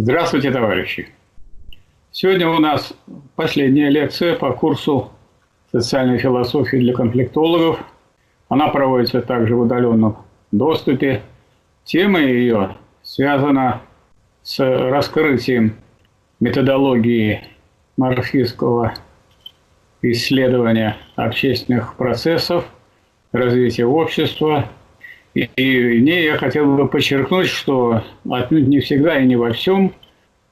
[0.00, 1.08] Здравствуйте, товарищи!
[2.12, 2.94] Сегодня у нас
[3.34, 5.10] последняя лекция по курсу
[5.72, 7.80] социальной философии для конфликтологов.
[8.48, 10.18] Она проводится также в удаленном
[10.52, 11.22] доступе.
[11.82, 13.82] Тема ее связана
[14.44, 15.74] с раскрытием
[16.38, 17.42] методологии
[17.96, 18.94] марксистского
[20.02, 22.64] исследования общественных процессов,
[23.32, 24.68] развития общества.
[25.38, 29.52] И, и в ней я хотел бы подчеркнуть, что отнюдь не всегда и не во
[29.52, 29.92] всем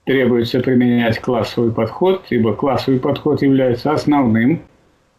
[0.05, 4.63] требуется применять классовый подход, ибо классовый подход является основным,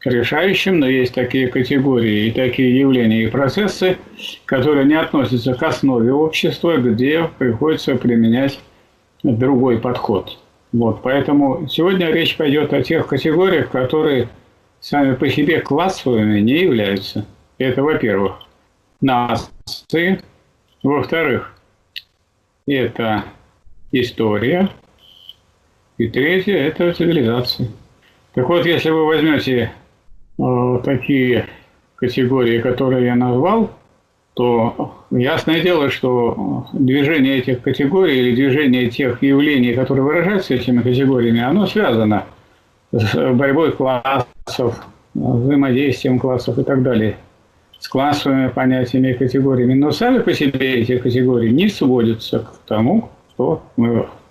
[0.06, 3.98] решающим, но есть такие категории и такие явления и процессы,
[4.46, 8.62] которые не относятся к основе общества, где приходится применять
[9.22, 10.38] другой подход.
[10.72, 14.30] Вот, поэтому сегодня речь пойдет о тех категориях, которые
[14.80, 17.26] сами по себе классовыми не являются.
[17.58, 18.47] Это, во-первых,
[19.02, 20.22] нации,
[20.84, 21.54] во-вторых,
[22.66, 23.26] это
[23.92, 24.70] история,
[25.98, 27.70] и третье– это цивилизация.
[28.34, 29.72] Так вот, если вы возьмете
[30.38, 31.48] э, такие
[31.96, 33.72] категории, которые я назвал,
[34.36, 41.42] то ясное дело, что движение этих категорий или движение тех явлений, которые выражаются этими категориями,
[41.42, 42.26] оно связано
[42.92, 47.18] с борьбой классов, взаимодействием классов и так далее,
[47.80, 49.74] с классовыми понятиями и категориями.
[49.74, 53.64] Но сами по себе эти категории не сводятся к тому, что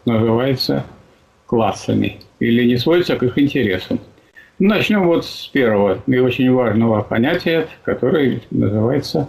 [0.05, 0.85] называется
[1.47, 4.01] классами, или не сводятся к их интересам.
[4.59, 9.29] Начнем вот с первого и очень важного понятия, которое называется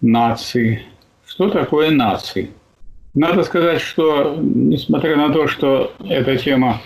[0.00, 0.82] нации.
[1.26, 2.50] Что такое нации?
[3.14, 6.80] Надо сказать, что несмотря на то, что эта тема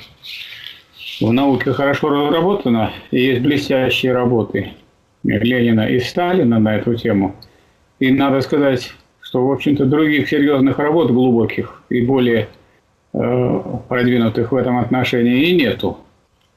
[1.20, 4.72] в науке хорошо разработана, и есть блестящие работы
[5.24, 7.34] Ленина и Сталина на эту тему,
[7.98, 12.48] и надо сказать, что, в общем-то, других серьезных работ глубоких и более
[13.12, 15.98] э, продвинутых в этом отношении и нету.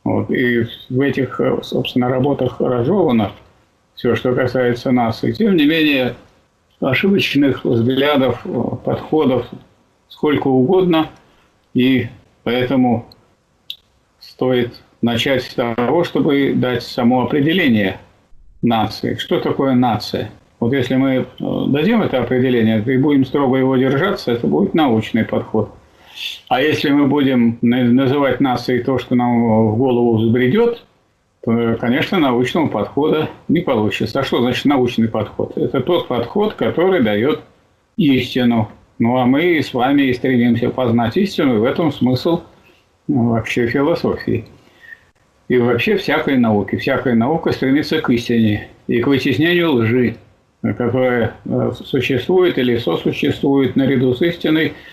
[0.04, 0.32] Вот.
[0.32, 3.32] И в этих, собственно, работах разжевано
[3.96, 5.24] все, что касается нас.
[5.24, 6.16] И тем не менее,
[6.80, 8.44] ошибочных взглядов,
[8.84, 9.48] подходов
[10.08, 11.10] сколько угодно.
[11.74, 12.08] И
[12.44, 13.06] поэтому
[14.20, 18.00] стоит начать с того, чтобы дать само определение
[18.62, 19.16] нации.
[19.16, 20.32] Что такое нация?
[20.60, 21.26] Вот если мы э,
[21.68, 25.74] дадим это определение и будем строго его держаться, это будет научный подход.
[26.50, 30.84] А если мы будем называть нацией то, что нам в голову взбредет,
[31.44, 34.20] то, конечно, научного подхода не получится.
[34.20, 35.58] А что значит научный подход?
[35.58, 37.42] Это тот подход, который дает
[37.98, 38.70] истину.
[39.00, 42.42] Ну, а мы с вами и стремимся познать истину, и в этом смысл
[43.08, 44.46] ну, вообще философии.
[45.52, 46.78] И вообще всякой науки.
[46.78, 50.16] Всякая наука стремится к истине и к вытеснению лжи,
[50.62, 54.74] которая э, существует или сосуществует наряду с истиной–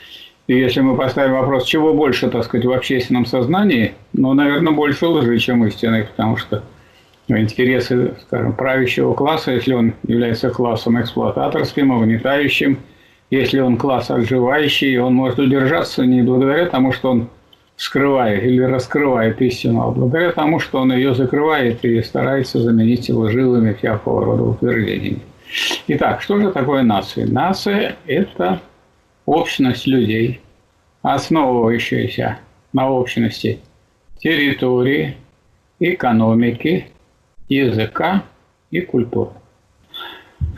[0.49, 5.07] и если мы поставим вопрос, чего больше, так сказать, в общественном сознании, ну, наверное, больше
[5.07, 6.63] лжи, чем истины, потому что
[7.29, 12.79] интересы, скажем, правящего класса, если он является классом эксплуататорским, угнетающим,
[13.31, 17.29] если он класс отживающий, он может удержаться не благодаря тому, что он
[17.79, 23.73] скрывает или раскрывает истину, а благодаря тому, что он ее закрывает и старается заменить лживыми
[23.73, 25.23] всякого рода утверждениями.
[25.87, 27.27] Итак, что же такое нация?
[27.27, 28.61] Нация– это
[29.27, 30.41] общность людей,
[31.03, 32.41] основывающаяся
[32.73, 33.61] на общности
[34.19, 35.17] территории,
[35.79, 36.89] экономики,
[37.49, 38.25] языка
[38.73, 39.31] и культуры.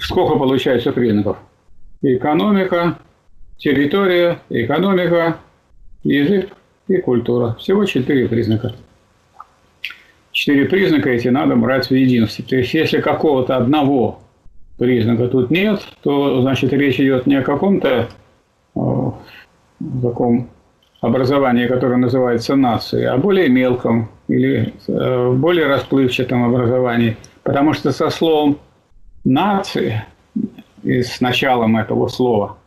[0.01, 1.37] Сколько получается признаков?
[2.01, 2.99] Экономика,
[3.59, 5.37] территория, экономика,
[6.03, 6.49] язык
[6.91, 7.57] и культура.
[7.59, 8.75] Всего четыре признака.
[10.33, 12.45] Четыре признака эти надо брать в единстве.
[12.45, 14.21] То есть, если какого-то одного
[14.79, 18.09] признака тут нет, то, значит, речь идет не о каком-то
[20.03, 20.49] таком
[21.01, 27.17] образовании, которое называется нацией, а более мелком или э, более расплывчатом образовании.
[27.43, 28.59] Потому что со словом
[29.25, 30.07] «нация»
[30.83, 32.59] и с началом этого слова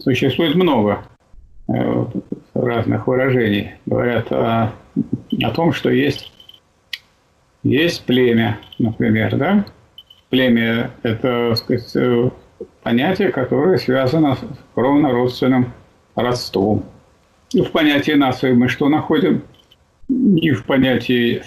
[0.00, 1.04] существует много
[1.68, 3.72] разных выражений.
[3.86, 4.72] Говорят о,
[5.42, 6.32] о том, что есть,
[7.62, 9.66] есть племя, например, да?
[10.30, 12.30] Племя– это, так сказать, э,
[12.82, 14.40] понятие, которое связано с
[14.74, 15.72] кровно-родственным
[16.14, 16.84] родством.
[17.52, 19.42] И в понятии нации мы что находим?
[20.08, 21.42] Ни в понятии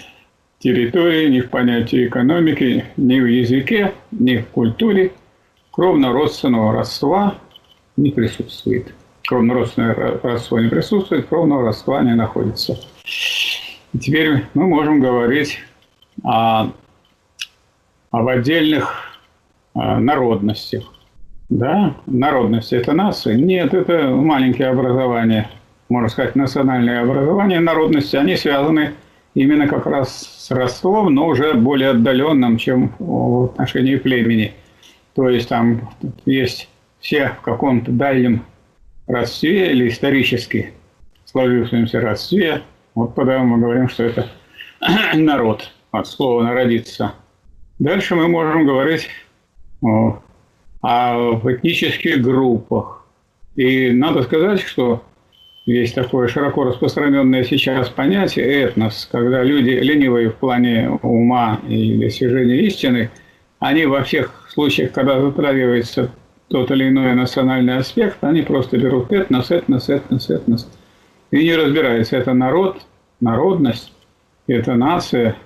[0.58, 5.12] территории, ни в понятии экономики, ни в языке, ни в культуре
[5.70, 7.36] кровно-родственного родства
[7.96, 8.94] не присутствует.
[9.30, 12.78] Кровно-родственное родство не присутствует, кровного родства не находится.
[13.94, 15.58] И теперь мы можем говорить
[16.22, 16.72] о,
[18.10, 19.18] об отдельных
[19.74, 20.92] а, народностях.
[21.48, 23.36] Да, народность– это нация?
[23.36, 25.48] Нет, это маленькие образования
[25.90, 28.92] можно сказать, национальное образование народности, они связаны
[29.34, 34.54] именно как раз с родством, но уже более отдаленным, чем в отношении племени.
[35.14, 35.90] То есть там
[36.24, 36.68] есть
[37.00, 38.44] все в каком-то дальнем
[39.10, 40.72] родстве или исторически
[41.24, 42.62] сложившемся родстве.
[42.94, 44.28] Вот потому мы говорим, что это
[45.14, 47.14] народ, от слова «народиться».
[47.78, 49.08] Дальше мы можем говорить
[49.82, 50.20] о,
[50.82, 53.06] о этнических группах.
[53.56, 55.02] И надо сказать, что
[55.66, 62.60] есть такое широко распространенное сейчас понятие этнос, когда люди ленивые в плане ума и достижения
[62.66, 63.10] истины,
[63.58, 66.10] они во всех случаях, когда затрагивается
[66.50, 70.68] тот или иной национальный аспект, они просто берут этнос, этнос, этнос, этнос.
[71.30, 72.82] И не разбираются, это народ,
[73.20, 73.92] народность,
[74.48, 75.36] это нация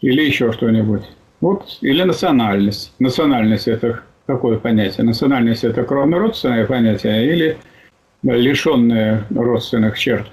[0.00, 1.02] или еще что-нибудь.
[1.40, 2.92] Вот, или национальность.
[2.98, 5.06] Национальность– это какое понятие?
[5.06, 7.56] Национальность– это кровнородственное понятие или
[8.24, 10.26] лишенное родственных черт?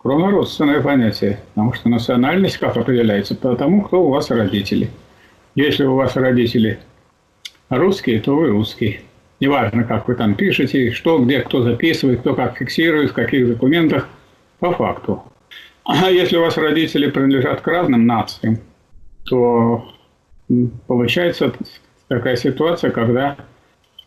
[0.00, 1.40] Кровнородственное понятие.
[1.54, 3.34] Потому что национальность как определяется?
[3.34, 4.90] По тому, кто у вас родители.
[5.56, 6.78] Если у вас родители
[7.68, 9.00] русские, то вы русский.
[9.38, 14.08] Неважно, как вы там пишете, что, где, кто записывает, кто как фиксирует, в каких документах,
[14.60, 15.22] по факту.
[15.84, 18.58] А если у вас родители принадлежат к разным нациям,
[19.24, 19.86] то
[20.86, 21.52] получается
[22.08, 23.36] такая ситуация, когда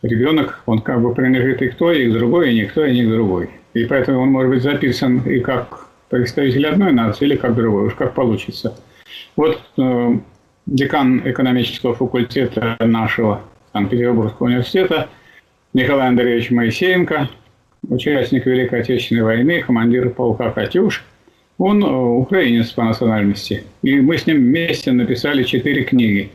[0.02, 3.04] ребенок, он как бы принадлежит и к той, и к другой, и никто, и не
[3.04, 3.50] к другой.
[3.74, 7.94] И поэтому он может быть записан и как представитель одной нации, или как другой, уж
[7.94, 8.76] как получится.
[9.36, 10.18] Вот э,
[10.66, 13.42] декан экономического факультета нашего
[13.72, 15.08] Санкт-Петербургского университета–
[15.72, 17.28] Николай Андреевич Моисеенко,
[17.88, 21.04] участник Великой Отечественной войны, командир полка «Катюш».
[21.58, 23.62] Он э, украинец по национальности.
[23.82, 26.32] И мы с ним вместе написали четыре книги.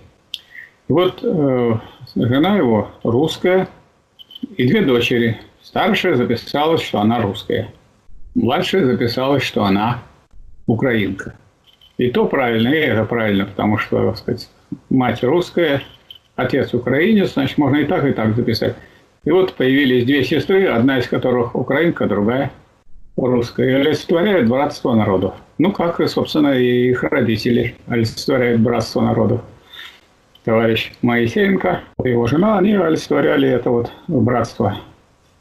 [0.87, 1.73] Вот э,
[2.15, 3.67] жена его русская
[4.55, 5.37] и две дочери.
[5.61, 7.67] Старшая записалась, что она русская.
[8.35, 10.01] Младшая записалась, что она
[10.65, 11.35] украинка.
[11.97, 14.49] И то правильно, и это правильно, потому что, так сказать,
[14.89, 15.81] мать русская,
[16.37, 18.75] отец украинец, значит, можно и так, и так записать.
[19.25, 22.51] И вот появились две сестры, одна из которых украинка, другая
[23.17, 25.33] русская, и олицетворяют братство народов.
[25.57, 29.41] Ну, как, собственно, и их родители олицетворяют братство народов.
[30.43, 34.77] Товарищ Моисеенко и его жена, они олицетворяли это вот братство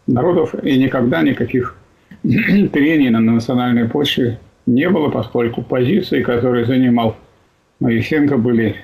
[0.07, 1.77] народов, и никогда никаких
[2.23, 7.17] трений на национальной почве не было, поскольку позиции, которые занимал
[7.81, 8.77] Моисеенко, были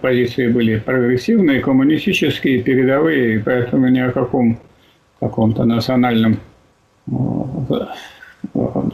[0.00, 4.58] позиции были прогрессивные, коммунистические, передовые, и поэтому ни о каком
[5.20, 6.38] каком-то национальном,
[7.08, 7.12] э,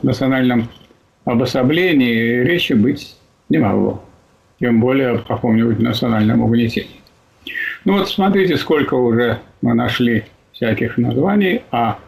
[0.03, 0.69] национальном
[1.25, 3.17] обособлении речи быть
[3.49, 4.03] не могло.
[4.61, 7.01] Тем более о каком-нибудь национальном угнетении.
[7.85, 11.99] Ну вот смотрите, сколько уже мы нашли всяких названий, а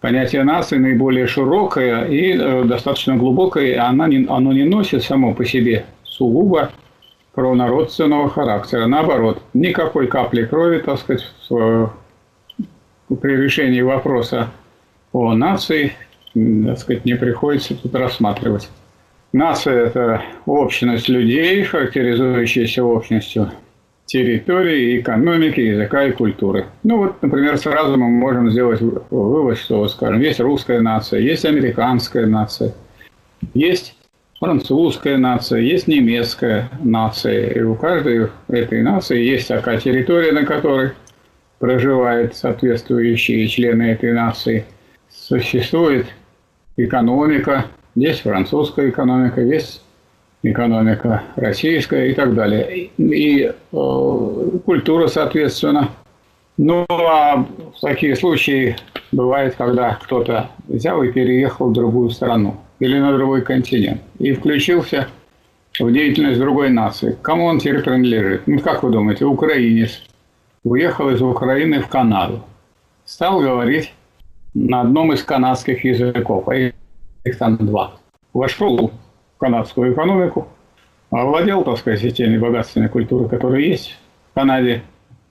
[0.00, 5.34] понятие нации наиболее широкое и э, достаточно глубокое, и оно не, оно не носит само
[5.34, 6.70] по себе сугубо
[7.36, 8.86] кровнородственного характера.
[8.86, 11.92] Наоборот, никакой капли крови, так сказать, в,
[13.20, 14.48] при решении вопроса
[15.12, 15.92] о нации,
[16.34, 18.70] так сказать, не приходится тут рассматривать.
[19.32, 23.52] Нация– это общность людей, характеризующаяся общностью
[24.06, 26.66] территории, экономики, языка и культуры.
[26.84, 32.24] Ну вот, например, сразу мы можем сделать вывод, что, скажем, есть русская нация, есть американская
[32.24, 32.72] нация,
[33.52, 33.95] есть
[34.38, 37.50] французская нация, есть немецкая нация.
[37.50, 40.92] И у каждой этой нации есть такая территория, на которой
[41.58, 44.66] проживают соответствующие члены этой нации.
[45.10, 46.06] Существует
[46.76, 49.82] экономика, есть французская экономика, есть
[50.42, 52.90] экономика российская и так далее.
[52.98, 55.90] И э, культура, соответственно.
[56.58, 57.46] Ну, а
[57.82, 58.76] такие случаи
[59.12, 65.08] бывает, когда кто-то взял и переехал в другую страну или на другой континент и включился
[65.78, 67.16] в деятельность другой нации.
[67.22, 68.46] Кому он теперь принадлежит?
[68.46, 70.02] Ну, как вы думаете, украинец
[70.64, 72.42] уехал из Украины в Канаду,
[73.04, 73.92] стал говорить
[74.54, 77.92] на одном из канадских языков, а их там два.
[78.32, 78.90] Вошел
[79.36, 80.48] в канадскую экономику,
[81.10, 83.96] овладел, так сказать, теми богатствами культуры, которые есть
[84.30, 84.82] в Канаде,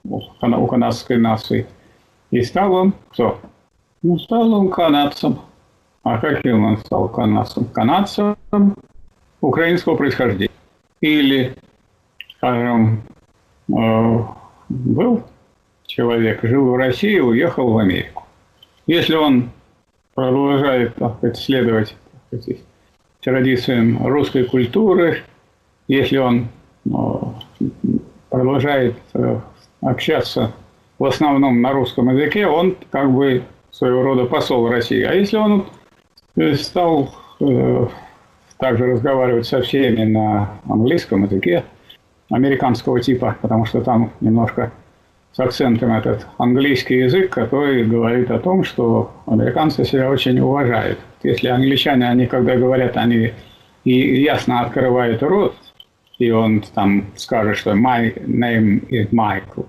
[0.03, 1.65] у канадской нации.
[2.31, 3.39] И стал он кто?
[4.03, 5.39] Ну, стал он канадцем.
[6.05, 7.65] А каким он стал канадцем?
[7.65, 8.37] Канадцем
[9.41, 10.51] украинского происхождения.
[11.01, 11.55] Или,
[12.37, 13.01] скажем,
[13.69, 14.19] э,
[14.69, 15.23] был
[15.87, 18.23] человек, жил в России, уехал в Америку.
[18.85, 19.49] Если он
[20.13, 21.95] продолжает так сказать, следовать
[22.29, 22.61] так сказать,
[23.21, 25.23] традициям русской культуры,
[25.87, 26.49] если он
[26.85, 26.89] э,
[28.29, 29.39] продолжает э,
[29.81, 30.53] общаться
[30.99, 35.01] в основном на русском языке, он как бы своего рода посол России.
[35.01, 35.65] А если он
[36.55, 37.87] стал э,
[38.57, 41.63] также разговаривать со всеми на английском языке,
[42.29, 44.71] американского типа, потому что там немножко
[45.31, 50.99] с акцентом этот английский язык, который говорит о том, что американцы себя очень уважают.
[51.23, 53.33] Если англичане, они когда говорят, они
[53.83, 55.55] и ясно открывают рот,
[56.19, 59.65] и он там скажет, что my name is Michael,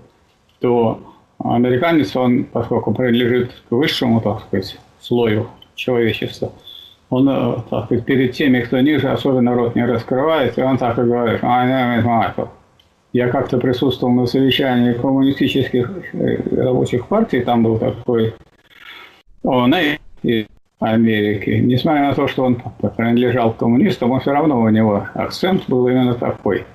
[0.59, 1.01] то
[1.43, 5.47] американец, он, поскольку принадлежит к высшему, так сказать, слою
[5.77, 6.51] человечества,
[7.09, 11.03] он, э, так перед теми, кто ниже, особенно рот не раскрывает, и он так и
[11.03, 12.49] говорит, my name is Michael.
[13.13, 18.33] Я как-то присутствовал на совещании коммунистических э, рабочих партий, там был такой
[19.43, 20.47] ОНЭ из
[20.79, 21.61] Америки.
[21.63, 22.61] Несмотря на то, что он
[22.95, 26.65] принадлежал коммунистам, он все равно у него акцент был именно такой,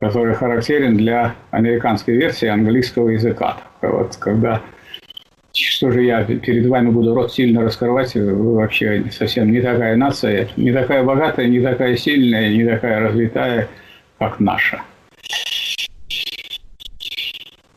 [0.00, 3.58] который характерен для американской версии английского языка.
[3.80, 4.60] Вот когда
[5.58, 10.48] что же я перед вами буду рот сильно раскрывать, вы вообще совсем не такая нация,
[10.56, 13.68] не такая богатая, не такая сильная, не такая развитая,
[14.18, 14.82] как наша.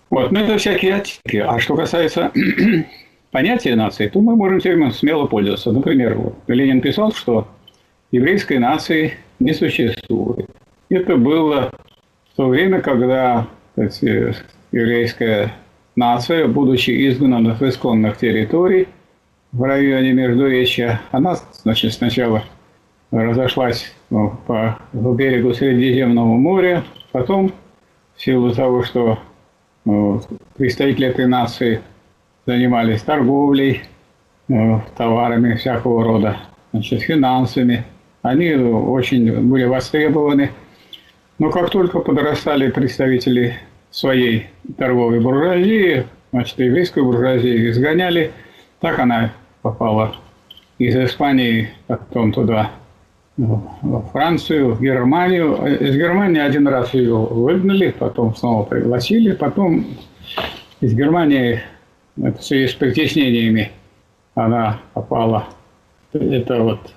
[0.10, 1.38] Вот, ну это всякие оттенки.
[1.38, 2.32] А что касается
[3.32, 5.72] понятия нации, то мы можем термином смело пользоваться.
[5.72, 7.48] Например, вот, Ленин писал, что
[8.12, 10.50] еврейской нации не существует.
[10.90, 11.72] Это было
[12.34, 14.36] в то время, когда кстати,
[14.72, 15.54] еврейская
[16.02, 18.88] нация, будучи изгнана с исконных территорий
[19.52, 22.44] в районе Междуречья, она значит, сначала
[23.12, 27.52] разошлась ну, по берегу Средиземного моря, потом
[28.16, 29.20] в силу того, что
[30.58, 31.82] представители этой нации
[32.48, 33.84] занимались торговлей,
[34.98, 36.38] товарами всякого рода,
[36.72, 37.86] значит, финансами.
[38.24, 40.50] Они очень были востребованы.
[41.38, 43.58] Но как только подрастали представители
[43.92, 48.32] своей торговой буржуазии, значит, еврейскую буржуазию изгоняли,
[48.80, 50.16] так она попала
[50.80, 52.72] из Испании, потом туда
[53.38, 55.56] во Францию, в Германию.
[55.80, 59.86] Из Германии один раз ее выгнали, потом снова пригласили, потом
[60.80, 61.62] из Германии
[62.22, 63.72] это в связи с притеснениями
[64.36, 65.46] она попала.
[66.14, 66.94] Это вот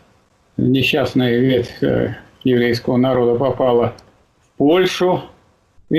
[0.56, 3.94] несчастная ветвь э, еврейского народа попала
[4.40, 5.22] в Польшу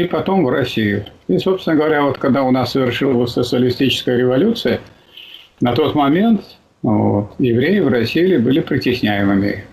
[0.04, 1.06] и потом в Россию.
[1.28, 4.80] И, собственно говоря, вот когда у нас совершилась социалистическая революция,
[5.62, 6.42] на тот момент
[6.86, 7.32] вот.
[7.40, 9.64] Евреи в России были притесняемыми.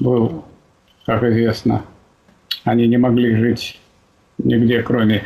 [0.00, 0.44] Был,
[1.06, 1.82] как известно,
[2.64, 3.80] они не могли жить
[4.36, 5.24] нигде, кроме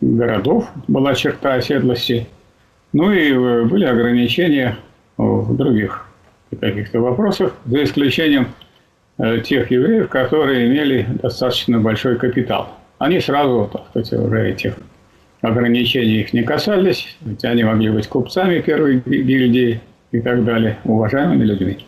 [0.00, 0.70] городов.
[0.86, 2.28] Была черта оседлости.
[2.92, 4.78] Ну и э, были ограничения
[5.16, 6.06] в других
[6.60, 8.46] каких-то вопросах, за исключением
[9.18, 12.78] э, тех евреев, которые имели достаточно большой капитал.
[12.98, 14.74] Они сразу, так сказать, уже этих
[15.40, 21.44] ограничений их не касались, ведь они могли быть купцами первой гильдии, и так далее, уважаемыми
[21.44, 21.78] людьми.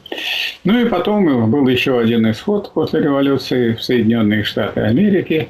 [0.64, 5.48] Ну и потом был еще один исход после революции в Соединенные Штаты Америки.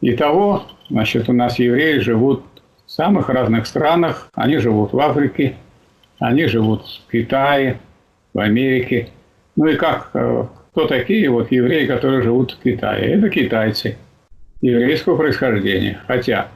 [0.00, 2.44] И того, значит, у нас евреи живут
[2.86, 4.30] в самых разных странах.
[4.34, 5.56] Они живут в Африке,
[6.18, 7.78] они живут в Китае,
[8.32, 9.08] в Америке.
[9.56, 13.14] Ну и как, э, кто такие вот евреи, которые живут в Китае?
[13.14, 13.98] Это китайцы
[14.60, 16.00] еврейского происхождения.
[16.06, 16.48] Хотя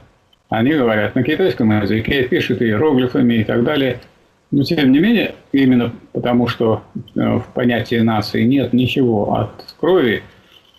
[0.49, 3.99] они говорят на китайском языке, пишут иероглифами и так далее–
[4.53, 10.21] но тем не менее, именно потому что э, в понятии нации нет ничего от крови,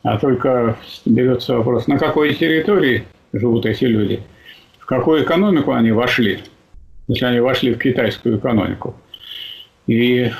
[0.04, 3.02] а только берется вопрос, на какой территории
[3.32, 4.20] живут эти люди,
[4.78, 6.38] в какую экономику они вошли,
[7.08, 8.94] если они вошли в китайскую экономику,
[9.88, 10.30] и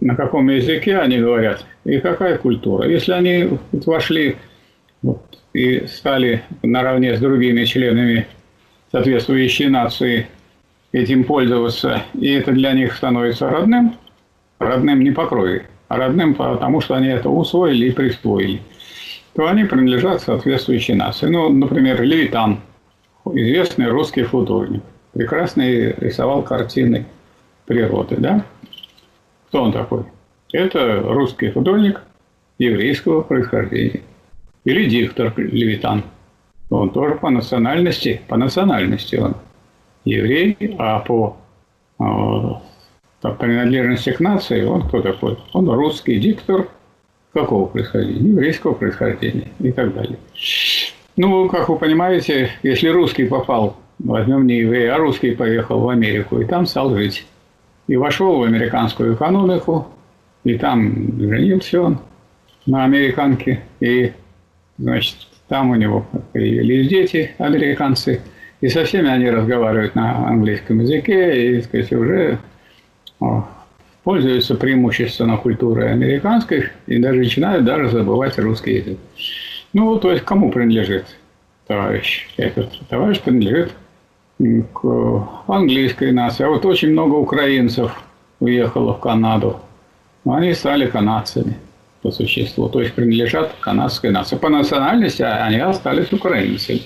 [0.00, 2.88] на каком языке они говорят, и какая культура.
[2.88, 4.36] Если они вошли
[5.02, 8.26] вот, и стали наравне с другими членами
[8.92, 10.26] соответствующей нации
[10.92, 13.96] этим пользоваться, и это для них становится родным,
[14.58, 18.60] родным не по крови, а родным потому, что они это усвоили и присвоили,
[19.34, 21.28] то они принадлежат соответствующей нации.
[21.28, 22.60] Ну, например, Левитан,
[23.26, 27.06] известный русский художник, прекрасный рисовал картины
[27.66, 28.44] природы, да?
[29.48, 30.04] Кто он такой?
[30.52, 32.02] Это русский художник
[32.58, 34.02] еврейского происхождения.
[34.64, 36.04] Или диктор Левитан.
[36.68, 39.34] Он тоже по национальности, по национальности он
[40.04, 41.36] еврей, а по
[41.98, 45.38] э, принадлежности к нации он кто такой?
[45.52, 46.68] Он русский диктор
[47.32, 48.28] какого происхождения?
[48.30, 50.18] Еврейского происхождения и так далее.
[51.16, 56.40] Ну, как вы понимаете, если русский попал, возьмем не еврей, а русский поехал в Америку
[56.40, 57.26] и там стал жить.
[57.88, 59.88] И вошел в американскую экономику,
[60.44, 61.98] и там женился он
[62.66, 64.12] на американке, и,
[64.80, 65.16] значит,
[65.48, 68.20] там у него появились дети, американцы–
[68.60, 72.38] и со всеми они разговаривают на английском языке, и, сказать, уже
[74.04, 78.98] пользуются преимущественно культурой американской и даже начинают даже забывать русский язык.
[79.72, 81.06] Ну, то есть, кому принадлежит
[81.66, 82.28] товарищ?
[82.36, 83.72] Этот товарищ принадлежит
[84.38, 86.44] к английской нации.
[86.44, 87.92] А вот очень много украинцев
[88.40, 89.60] уехало в Канаду.
[90.24, 91.56] Они стали канадцами
[92.02, 94.36] по существу, то есть принадлежат канадской нации.
[94.36, 96.82] По национальности они остались украинцами.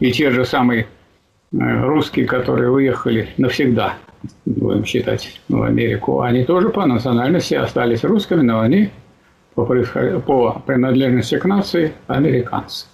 [0.00, 0.82] И те же самые
[1.52, 3.94] э, русские, которые уехали навсегда,
[4.44, 8.90] будем считать, в Америку, они тоже по национальности остались русскими, но они
[9.54, 12.86] по, по принадлежности к нации американцы.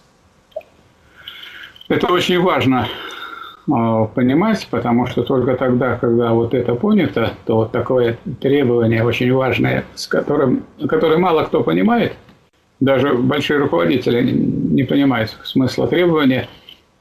[1.88, 2.86] Это очень важно
[4.14, 9.84] понимать, потому что только тогда, когда вот это понято, то вот такое требование очень важное,
[9.94, 12.14] с которым, которое мало кто понимает,
[12.80, 16.48] даже большие руководители не понимают смысла требования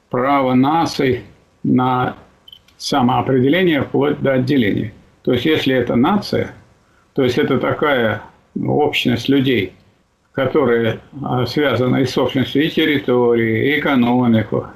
[0.10, 1.24] права наций
[1.64, 2.16] на
[2.78, 4.94] самоопределение вплоть до отделения.
[5.24, 6.52] То есть, если это нация,
[7.14, 8.22] то есть это такая
[8.62, 9.74] общность людей,
[10.32, 14.68] которая а, связана и с собственностью и территории, и экономику,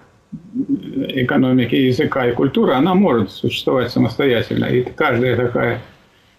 [1.10, 4.66] экономики, языка и культуры, она может существовать самостоятельно.
[4.66, 5.82] И каждая такая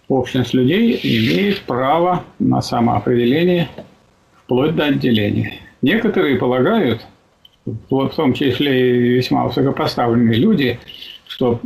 [0.07, 3.69] общность людей имеет право на самоопределение
[4.43, 5.53] вплоть до отделения.
[5.81, 7.05] Некоторые полагают,
[7.65, 10.79] в том числе и весьма высокопоставленные люди,
[11.27, 11.59] что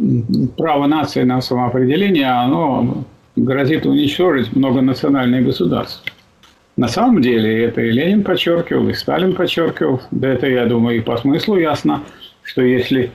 [0.57, 3.03] право нации на самоопределение, оно
[3.35, 6.11] грозит уничтожить многонациональные государства.
[6.79, 11.01] На самом деле это и Ленин подчеркивал, и Сталин подчеркивал, да это, я думаю, и
[11.01, 12.03] по смыслу ясно,
[12.41, 13.11] что если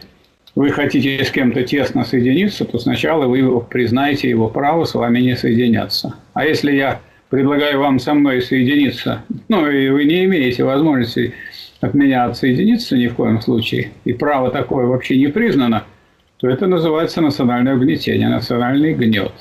[0.55, 5.35] вы хотите с кем-то тесно соединиться, то сначала вы признаете его право с вами не
[5.35, 6.15] соединяться.
[6.35, 11.33] А если я предлагаю вам со мной соединиться, ну и вы не имеете возможности
[11.81, 15.85] от меня отсоединиться ни в коем случае, и право такое вообще не признано,
[16.37, 19.33] то это называется национальное угнетение, национальный гнет.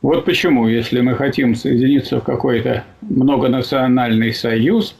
[0.00, 4.96] Вот почему, если мы хотим соединиться в какой-то многонациональный союз,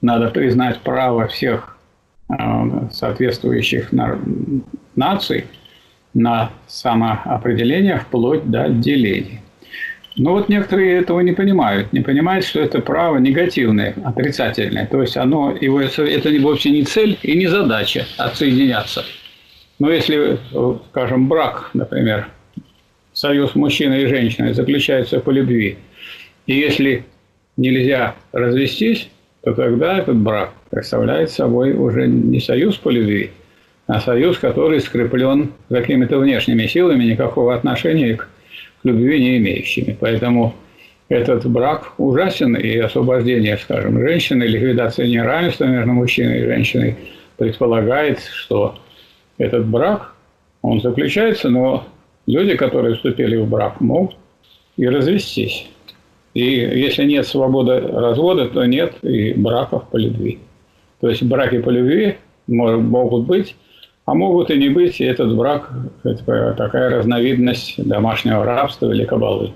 [0.00, 1.76] надо признать право всех
[2.28, 2.34] э,
[2.92, 3.90] соответствующих
[4.94, 5.44] наций
[6.14, 9.42] на самоопределение вплоть до отделения.
[10.16, 14.86] Но вот некоторые этого не понимают, не понимают, что это право негативное, отрицательное.
[14.86, 19.04] То есть оно, его, это вовсе не цель и не задача отсоединяться.
[19.78, 20.38] Но если,
[20.90, 22.28] скажем, брак, например,
[23.12, 25.78] союз мужчины и женщины заключается по любви,
[26.46, 27.04] и если
[27.58, 29.10] нельзя развестись,
[29.42, 33.30] то тогда этот брак представляет собой уже не союз по любви,
[33.86, 38.28] а союз, который скреплен какими-то внешними силами, никакого отношения к
[38.80, 39.96] к любви не имеющими.
[39.98, 40.54] Поэтому
[41.08, 46.96] этот брак ужасен, и освобождение, скажем, женщины, ликвидация неравенства между мужчиной и женщиной
[47.36, 48.78] предполагает, что
[49.38, 50.14] этот брак,
[50.62, 51.86] он заключается, но
[52.26, 54.16] люди, которые вступили в брак, могут
[54.76, 55.68] и развестись.
[56.38, 60.38] И если нет свободы развода, то нет и браков по любви.
[61.00, 62.14] То есть браки по любви
[62.46, 63.56] могут быть,
[64.04, 65.68] а могут и не быть, и этот брак–
[66.04, 69.52] это такая разновидность домашнего рабства или кабалы.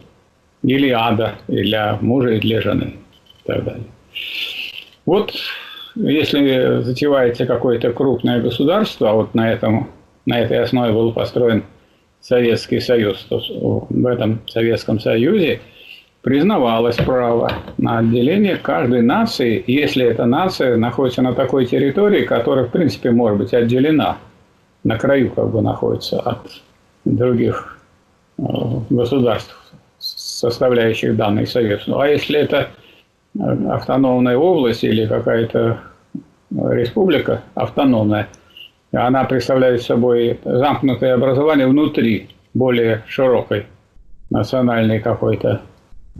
[0.64, 2.94] Или ада, и для мужа, и для жены,
[3.44, 3.86] и так далее.
[5.06, 5.34] Вот
[5.94, 9.88] если затевается какое-то крупное государство, а вот на, этом,
[10.26, 11.62] на этой основе был построен
[12.20, 13.40] Советский Союз, то
[13.88, 15.60] в этом Советском Союзе
[16.22, 22.70] признавалось право на отделение каждой нации, если эта нация находится на такой территории, которая, в
[22.70, 24.18] принципе, может быть отделена–
[24.84, 26.38] на краю как бы находится от
[27.04, 27.78] других
[28.38, 28.42] э,
[28.90, 29.56] государств,
[29.98, 31.86] составляющих данный союз.
[31.86, 32.68] Ну, а если это
[33.38, 35.80] э, автономная область или какая-то
[36.50, 38.28] республика автономная,
[38.92, 43.66] она представляет собой замкнутое образование внутри более широкой
[44.28, 45.62] национальной какой-то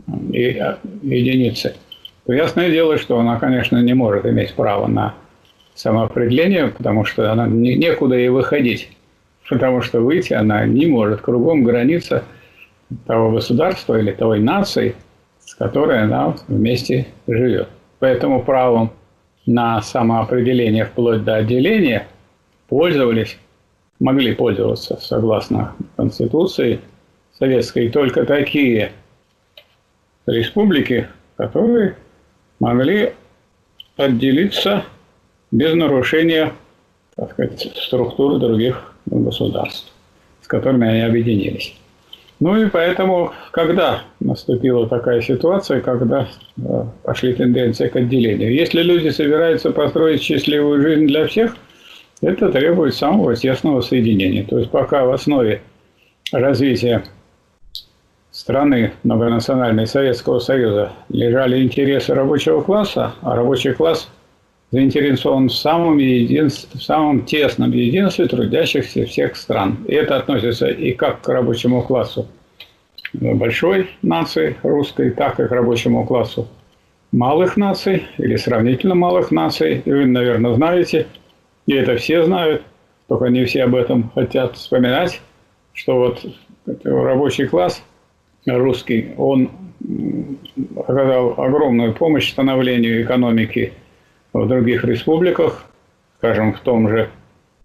[0.07, 1.75] э, единицы,
[2.25, 5.15] то ясное дело, что она, конечно, не может иметь права на
[5.75, 8.89] самоопределение, потому что она не, некуда ей выходить,
[9.49, 11.21] потому что выйти она не может.
[11.21, 12.23] Кругом граница
[13.05, 14.95] того государства или той нации,
[15.39, 17.67] с которой она вместе живет.
[17.99, 18.91] Поэтому правом
[19.45, 22.07] на самоопределение вплоть до отделения
[22.67, 23.37] пользовались,
[23.99, 26.79] могли пользоваться согласно Конституции
[27.37, 28.91] Советской только такие
[30.25, 31.07] республики,
[31.37, 31.95] которые
[32.59, 33.13] могли
[33.97, 34.83] отделиться
[35.51, 36.53] без нарушения
[37.15, 39.91] так сказать, структуры других государств,
[40.41, 41.75] с которыми они объединились.
[42.39, 49.09] Ну и поэтому, когда наступила такая ситуация, когда э, пошли тенденции к отделению, если люди
[49.09, 51.55] собираются построить счастливую жизнь для всех,
[52.21, 54.43] это требует самого тесного соединения.
[54.43, 55.61] То есть пока в основе
[56.31, 57.03] развития
[58.33, 64.09] страны многонациональной Советского Союза лежали интересы рабочего класса, а рабочий класс
[64.71, 69.77] заинтересован в самом, единстве, в самом тесном единстве трудящихся всех стран.
[69.87, 72.27] И это относится и как к рабочему классу
[73.13, 76.47] большой нации русской, так и к рабочему классу
[77.11, 79.83] малых наций или сравнительно малых наций.
[79.85, 81.05] И вы, наверное, знаете,
[81.67, 82.63] и это все знают,
[83.07, 85.21] только не все об этом хотят вспоминать,
[85.73, 86.25] что вот
[86.83, 87.83] рабочий класс
[88.45, 89.49] русский, он
[90.75, 93.73] оказал огромную помощь становлению экономики
[94.31, 95.65] в других республиках,
[96.17, 97.09] скажем, в том же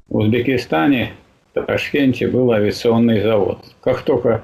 [0.08, 1.12] Узбекистане,
[1.54, 3.58] в Ташкенте был авиационный завод.
[3.82, 4.42] Как только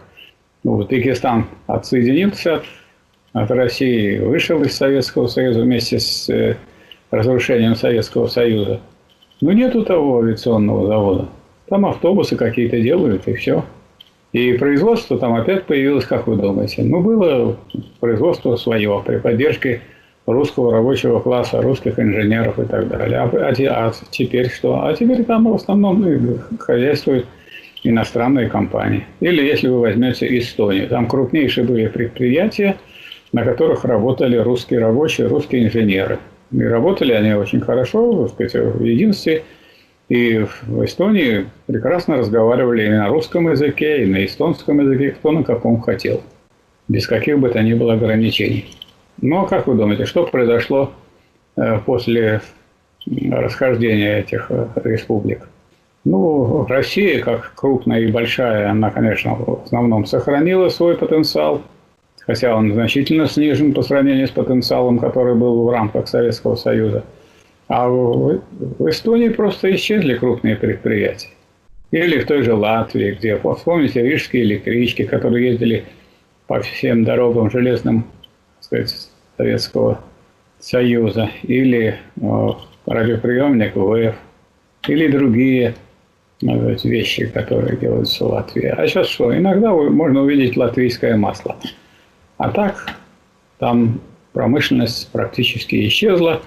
[0.62, 2.62] Узбекистан отсоединился
[3.32, 6.56] от, России, вышел из Советского Союза вместе с э,
[7.10, 8.80] разрушением Советского Союза,
[9.40, 11.28] ну нету того авиационного завода.
[11.68, 13.64] Там автобусы какие-то делают, и все.
[14.34, 16.82] И производство там опять появилось, как вы думаете?
[16.82, 17.56] Ну, было
[18.00, 19.80] производство свое при поддержке
[20.26, 23.20] русского рабочего класса, русских инженеров и так далее.
[23.20, 23.52] А, а,
[23.86, 24.84] а теперь что?
[24.84, 26.04] А теперь там в основном
[26.58, 27.26] хозяйствуют
[27.84, 29.06] иностранные компании.
[29.20, 32.76] Или если вы возьмете Эстонию, там крупнейшие были предприятия,
[33.32, 36.18] на которых работали русские рабочие, русские инженеры.
[36.50, 39.44] И работали они очень хорошо, так сказать, в единстве.
[40.08, 45.42] И в Эстонии прекрасно разговаривали и на русском языке, и на эстонском языке, кто на
[45.42, 46.22] каком хотел.
[46.88, 48.66] Без каких бы то ни было ограничений.
[49.22, 50.92] Но как вы думаете, что произошло
[51.56, 52.42] э, после
[53.06, 55.48] расхождения этих э, республик?
[56.04, 61.62] Ну, Россия, как крупная и большая, она, конечно, в основном сохранила свой потенциал,
[62.26, 67.04] хотя он значительно снижен по сравнению с потенциалом, который был в рамках Советского Союза.
[67.68, 68.40] А в,
[68.88, 71.30] Эстонии просто исчезли крупные предприятия.
[71.90, 75.84] Или в той же Латвии, где, вспомните, рижские электрички, которые ездили
[76.46, 78.04] по всем дорогам железным
[78.60, 80.00] сказать, Советского
[80.58, 82.48] Союза, или э,
[82.86, 84.16] радиоприемник ВФ,
[84.88, 85.74] или другие
[86.38, 88.66] сказать, вещи, которые делаются в Латвии.
[88.66, 89.36] А сейчас что?
[89.36, 91.56] Иногда можно увидеть латвийское масло.
[92.36, 92.94] А так,
[93.58, 94.00] там
[94.32, 96.42] промышленность практически исчезла,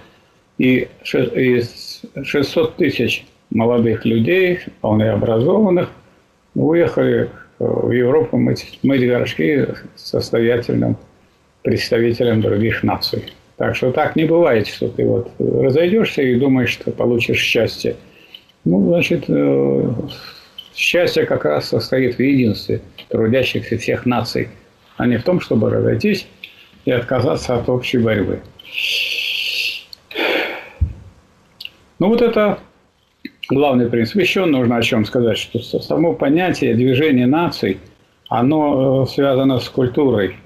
[0.57, 5.89] и 600 тысяч молодых людей, вполне образованных,
[6.55, 10.97] уехали в Европу мыть, мыть горшки состоятельным
[11.63, 13.33] представителям других наций.
[13.57, 17.95] Так что так не бывает, что ты вот разойдешься и думаешь, что получишь счастье.
[18.65, 19.93] Ну, значит, э,
[20.75, 24.49] счастье как раз состоит в единстве трудящихся всех наций,
[24.97, 26.27] а не в том, чтобы разойтись
[26.85, 28.41] и отказаться от общей борьбы.
[31.99, 32.59] Ну, вот это
[33.49, 34.17] главный принцип.
[34.17, 37.77] Еще нужно о чем сказать, что само понятие движения наций,
[38.29, 40.35] оно э, связано с культурой–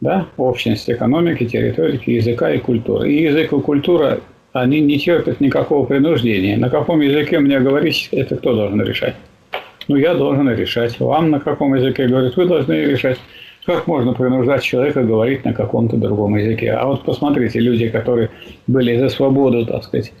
[0.00, 3.10] да, общность экономики, территории, языка и культуры.
[3.10, 4.20] И язык и культура,
[4.52, 6.56] они не терпят никакого принуждения.
[6.56, 9.14] На каком языке мне говорить, это кто должен решать?
[9.88, 10.98] Ну, я должен решать.
[11.00, 13.18] Вам на каком языке говорить, вы должны решать.
[13.66, 16.72] Как можно принуждать человека говорить на каком-то другом языке?
[16.72, 18.30] А вот посмотрите, люди, которые
[18.66, 20.12] были за свободу, так сказать,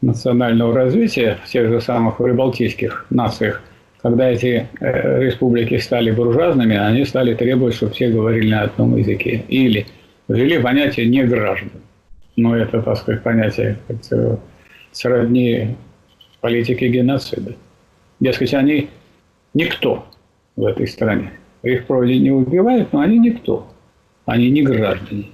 [0.00, 3.62] национального развития в тех же самых прибалтийских нациях,
[4.02, 9.44] когда эти э, республики стали буржуазными, они стали требовать, чтобы все говорили на одном языке.
[9.48, 9.86] Или
[10.28, 11.70] ввели понятие «не граждан».
[12.36, 14.38] Но это, так сказать, понятие как
[14.92, 15.76] сродни
[16.40, 17.54] политике геноцида.
[18.20, 18.88] Дескать, они
[19.54, 20.06] никто
[20.56, 21.32] в этой стране.
[21.62, 23.66] Их вроде не убивают, но они никто.
[24.26, 25.26] Они не граждане.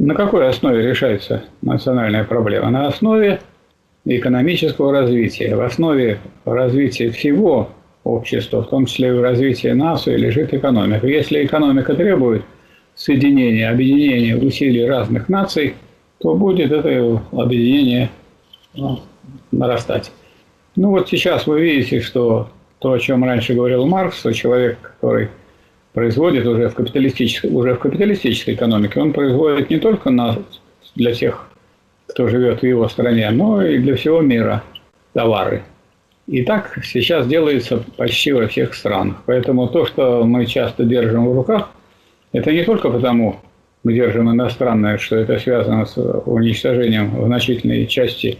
[0.00, 2.70] На какой основе решается национальная проблема?
[2.70, 3.38] На основе
[4.06, 5.54] экономического развития.
[5.54, 7.68] В основе развития всего
[8.02, 11.06] общества, в том числе и развития нации, лежит экономика.
[11.06, 12.44] Если экономика требует
[12.94, 15.74] соединения, объединения усилий разных наций,
[16.18, 18.08] то будет это объединение
[18.72, 19.00] ну,
[19.52, 20.12] нарастать.
[20.76, 25.28] Ну вот сейчас вы видите, что то, о чем раньше говорил Маркс, что человек, который
[25.92, 30.38] производит уже в капиталистической, уже в капиталистической экономике, он производит не только на,
[30.94, 31.46] для тех
[32.10, 34.62] кто живет в его стране, но и для всего мира
[35.12, 35.62] товары.
[36.26, 39.22] И так сейчас делается почти во всех странах.
[39.26, 41.70] Поэтому то, что мы часто держим в руках,
[42.32, 43.36] это не только потому,
[43.82, 48.38] мы держим иностранное, что это связано с уничтожением в значительной части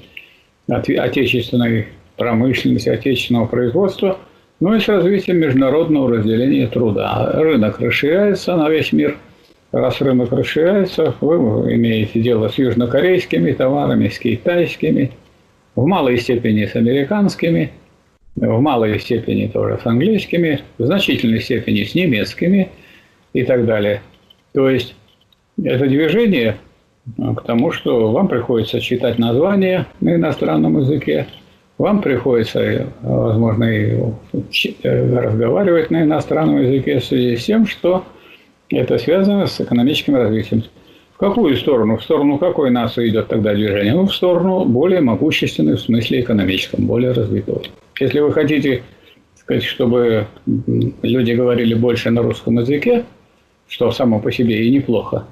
[0.68, 4.18] отечественной промышленности, отечественного производства,
[4.60, 7.32] но и с развитием международного разделения труда.
[7.34, 9.16] Рынок расширяется на весь мир–
[9.72, 15.12] Раз рынок расширяется, вы имеете дело с южнокорейскими товарами, с китайскими,
[15.76, 17.70] в малой степени с американскими.
[18.34, 22.70] в малой степени тоже с английскими, в значительной степени с немецкими
[23.32, 24.02] и так далее.
[24.54, 24.96] То есть
[25.62, 26.56] это движение
[27.16, 31.28] к тому, что вам приходится читать названия на иностранном языке,
[31.80, 33.98] вам приходится, возможно, и
[34.82, 38.04] разговаривать на иностранном языке в связи с тем, что
[38.68, 40.64] это связано с экономическим развитием.
[41.14, 41.96] В какую сторону?
[41.96, 43.94] В сторону какой нации идет тогда движение?
[43.94, 47.70] Ну, в сторону более могущественной в смысле экономическом, более развитой.
[47.98, 48.82] Если вы хотите
[49.34, 50.26] сказать, чтобы
[51.02, 53.04] люди говорили больше на русском языке,
[53.68, 55.24] что само по себе и неплохо,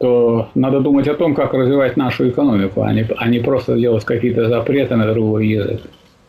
[0.00, 4.02] то надо думать о том, как развивать нашу экономику, а не, а не просто делать
[4.06, 5.82] какие-то запреты на другой язык.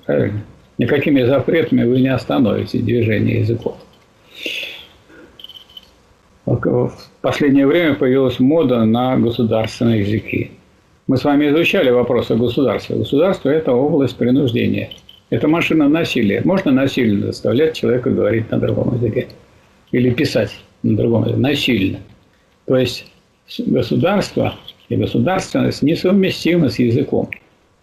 [0.05, 0.41] Правильно?
[0.77, 3.77] Никакими запретами вы не остановите движение языков.
[6.45, 10.51] В последнее время появилась мода на государственные языки.
[11.07, 12.97] Мы с вами изучали вопрос о государстве.
[12.97, 14.89] Государство– это область принуждения.
[15.29, 16.41] Это машина насилия.
[16.43, 19.29] Можно насильно заставлять человека говорить на другом языке.
[19.93, 21.39] Или писать на другом языке.
[21.39, 21.99] Насильно.
[22.65, 23.10] То есть
[23.59, 24.55] государство
[24.89, 27.29] и государственность несовместимы с языком.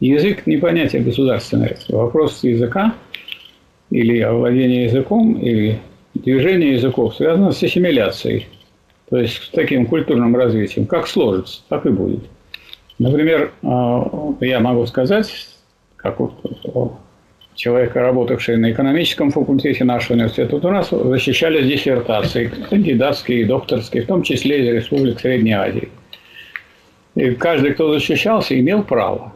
[0.01, 1.91] Язык не понятие государственности.
[1.91, 2.95] Вопрос языка
[3.91, 5.81] или овладение языком, или
[6.15, 8.47] движение языков связано с ассимиляцией.
[9.11, 10.87] То есть с таким культурным развитием.
[10.87, 12.21] Как сложится, так и будет.
[12.99, 15.33] Например, а, я могу сказать,
[15.97, 16.19] как
[17.59, 24.07] человека, работавший на экономическом факультете нашего университета, тут у нас защищались диссертации, кандидатские докторские, в
[24.07, 25.89] том числе из республик Средней Азии.
[27.17, 29.33] И каждый, кто защищался, имел право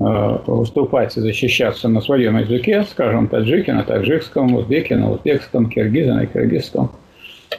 [0.00, 6.12] э, выступать и защищаться на своем языке, скажем, таджики на таджикском, узбеки на узбекском, киргизы
[6.12, 6.92] на киргизском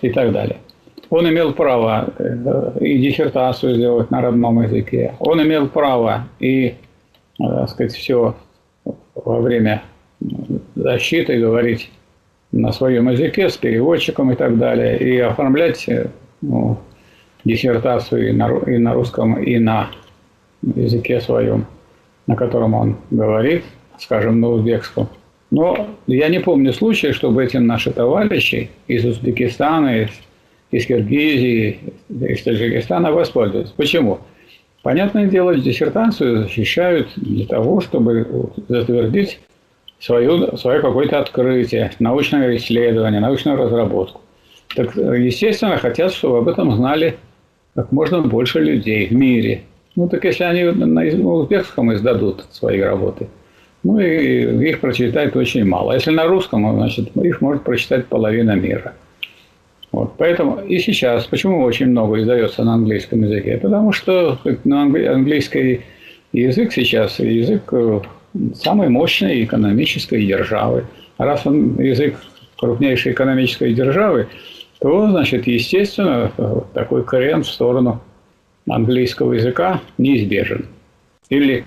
[0.01, 0.59] и так далее.
[1.09, 5.15] Он имел право э, и диссертацию сделать на родном языке.
[5.19, 6.73] Он имел право и, э,
[7.37, 8.35] так сказать, все
[9.25, 9.83] во время
[10.75, 11.89] защиты говорить
[12.51, 15.87] на своем языке с переводчиком и так далее, и оформлять
[16.41, 16.77] ну,
[17.45, 19.89] диссертацию и на, и на русском, и на
[20.61, 21.65] языке своем,
[22.27, 23.63] на котором он говорит,
[23.97, 25.07] скажем, на узбекском.
[25.51, 30.09] Но я не помню случая, чтобы эти наши товарищи из Узбекистана, из,
[30.71, 31.79] из Киргизии,
[32.09, 33.71] из Таджикистана воспользовались.
[33.71, 34.19] Почему?
[34.81, 39.39] Понятное дело, диссертацию защищают для того, чтобы затвердить
[39.99, 44.21] свою, свое какое-то открытие, научное исследование, научную разработку.
[44.75, 47.17] Так, естественно, хотят, чтобы об этом знали
[47.75, 49.63] как можно больше людей в мире.
[49.95, 51.01] Ну, так если они на
[51.33, 53.27] узбекском издадут свои работы,
[53.83, 55.91] ну, и их прочитает очень мало.
[55.91, 58.93] А если на русском, значит, их может прочитать половина мира.
[59.91, 63.57] Вот, поэтому и сейчас, почему очень много издается на английском языке?
[63.57, 65.81] Потому что на английский
[66.31, 68.01] язык сейчас язык э,
[68.53, 70.85] самой мощной экономической державы.
[71.17, 72.15] А раз он язык
[72.57, 74.27] крупнейшей экономической державы,
[74.79, 78.01] то, значит, естественно, э, такой крен в сторону
[78.69, 80.67] английского языка неизбежен.
[81.29, 81.65] Или,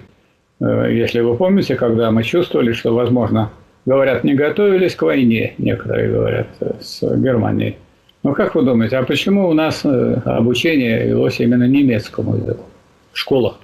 [0.61, 3.50] э, если вы помните, когда мы чувствовали, что, возможно,
[3.85, 6.46] говорят, не готовились к войне, некоторые говорят,
[6.80, 7.76] с Германией,
[8.22, 12.64] ну, как вы думаете, а почему у нас э, обучение велось именно немецкому языку
[13.12, 13.58] в школах?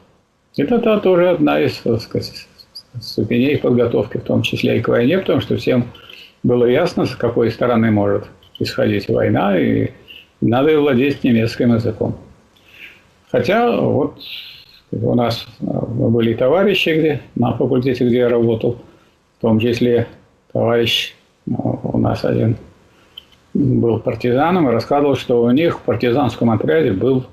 [0.56, 2.48] Это тоже одна из, так сказать,
[3.00, 5.84] ступеней подготовки, в том числе и к войне, потому что всем
[6.42, 8.26] было ясно, с какой стороны может
[8.58, 9.90] исходить война, и
[10.40, 12.16] надо владеть немецким языком.
[13.30, 14.18] Хотя вот
[14.90, 18.78] у нас э, были товарищи где, на факультете, где я работал,
[19.38, 20.08] в том числе
[20.52, 21.14] товарищ
[21.46, 22.56] э, у нас один–
[23.58, 27.26] был партизаном и рассказывал, что у них в партизанском отряде был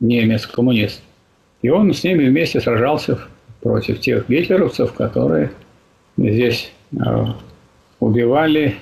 [0.00, 1.02] немец-коммунист.
[1.62, 3.18] И он с ними вместе сражался
[3.60, 5.50] против тех гитлеровцев, которые
[6.16, 7.24] здесь э,
[7.98, 8.76] убивали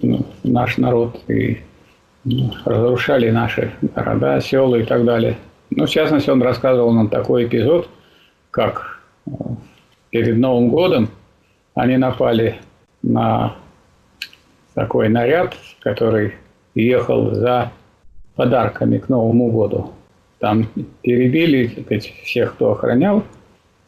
[0.00, 1.58] ну, наш народ и
[2.24, 5.38] ну, разрушали наши города, села и так далее.
[5.70, 7.88] Ну, в частности, он рассказывал нам такой эпизод,
[8.50, 9.30] как э,
[10.10, 11.08] перед Новым годом
[11.74, 12.56] они напали
[13.02, 13.56] на
[14.74, 16.34] такой наряд, который
[16.74, 17.72] ехал за
[18.34, 19.92] подарками к Новому году.
[20.38, 20.68] Там
[21.02, 23.22] перебили сказать, всех, кто охранял,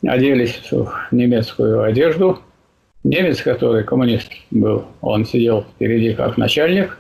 [0.07, 2.39] оделись в немецкую одежду.
[3.03, 6.99] Немец, который коммунист был, он сидел впереди как начальник.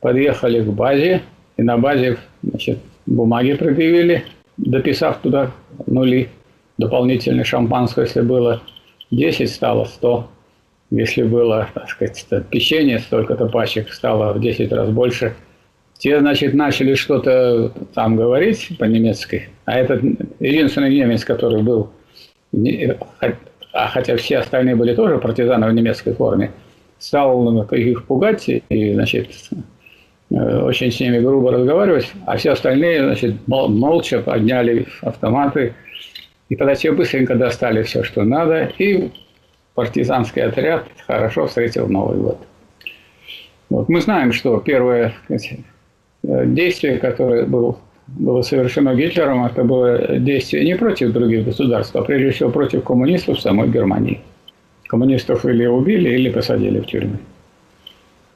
[0.00, 1.22] Подъехали к базе,
[1.56, 4.24] и на базе значит, бумаги предъявили,
[4.56, 5.50] дописав туда
[5.86, 6.28] нули.
[6.76, 8.60] Дополнительное шампанское, если было
[9.10, 10.28] 10, стало 100
[10.96, 15.34] если было, так сказать, печенье, столько-то пачек стало в 10 раз больше.
[15.98, 20.02] Те, значит, начали что-то там говорить по-немецки, а этот
[20.40, 21.90] единственный немец, который был
[23.72, 26.52] а хотя все остальные были тоже партизаны в немецкой форме,
[26.98, 29.30] стал их пугать и, значит,
[30.30, 35.74] э, очень с ними грубо разговаривать, а все остальные, значит, молча подняли автоматы,
[36.48, 39.10] и тогда все быстренько достали все, что надо, и
[39.74, 42.38] партизанский отряд хорошо встретил Новый год.
[43.70, 43.88] Вот.
[43.88, 50.76] Мы знаем, что первое э, действие, которое было, было совершено Гитлером, это было действие не
[50.76, 54.20] против других государств, а прежде всего против коммунистов в самой Германии.
[54.86, 57.18] Коммунистов или убили, или посадили в тюрьмы.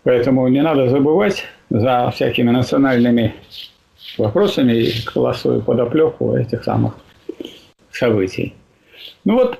[0.03, 3.35] Поэтому не надо забывать за всякими национальными
[4.17, 6.95] вопросами и колоссовую подоплеку этих самых
[7.93, 8.55] событий.
[9.25, 9.59] Ну вот,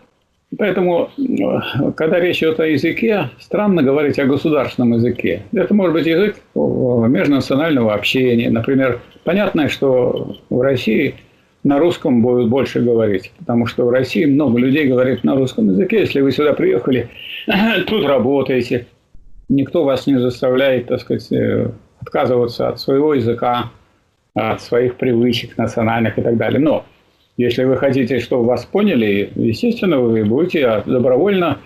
[0.57, 5.43] Поэтому, э, когда речь идет о языке, странно говорить о государственном языке.
[5.53, 8.49] Это может быть язык межнационального общения.
[8.49, 11.17] Например, понятно, что в России
[11.65, 16.01] на русском будут больше говорить, потому что в России много людей говорит на русском языке.
[16.01, 17.11] Если вы сюда приехали,
[17.87, 18.87] тут работаете,
[19.51, 23.71] никто вас не заставляет, так сказать, э, отказываться от своего языка,
[24.35, 26.61] от своих привычек национальных и так далее.
[26.61, 26.87] Но
[27.39, 31.59] если вы хотите, чтобы вас поняли, естественно, вы будете добровольно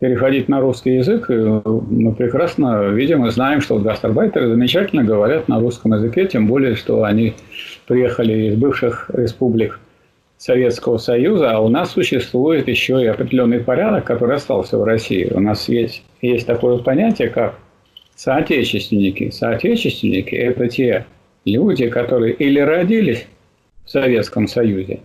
[0.00, 1.28] переходить на русский язык.
[1.28, 7.04] Мы прекрасно видим и знаем, что гастарбайтеры замечательно говорят на русском языке, тем более, что
[7.04, 7.34] они
[7.86, 9.78] приехали из бывших республик
[10.36, 15.30] Советского Союза, а у нас существует еще и определенный порядок, который остался в России.
[15.32, 17.56] У нас есть, есть такое понятие, как
[18.16, 19.30] соотечественники.
[19.30, 21.04] Соотечественники– это те
[21.44, 23.26] люди, которые или родились
[23.84, 25.00] в Советском Союзе,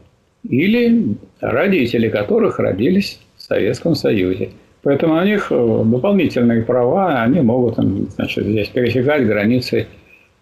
[0.49, 4.49] или родители которых родились в Советском Союзе.
[4.83, 7.75] Поэтому у них э, дополнительные права, они могут
[8.13, 9.87] значит, здесь пересекать границы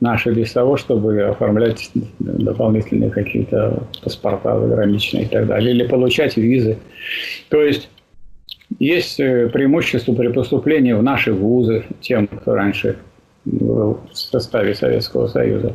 [0.01, 1.89] наши без того, чтобы оформлять
[2.19, 6.77] дополнительные какие-то паспорта заграничные и так далее, или получать визы.
[7.49, 7.89] То есть
[8.79, 12.97] есть э, преимущество при поступлении в наши вузы тем, кто раньше
[13.45, 15.73] был в составе Советского Союза.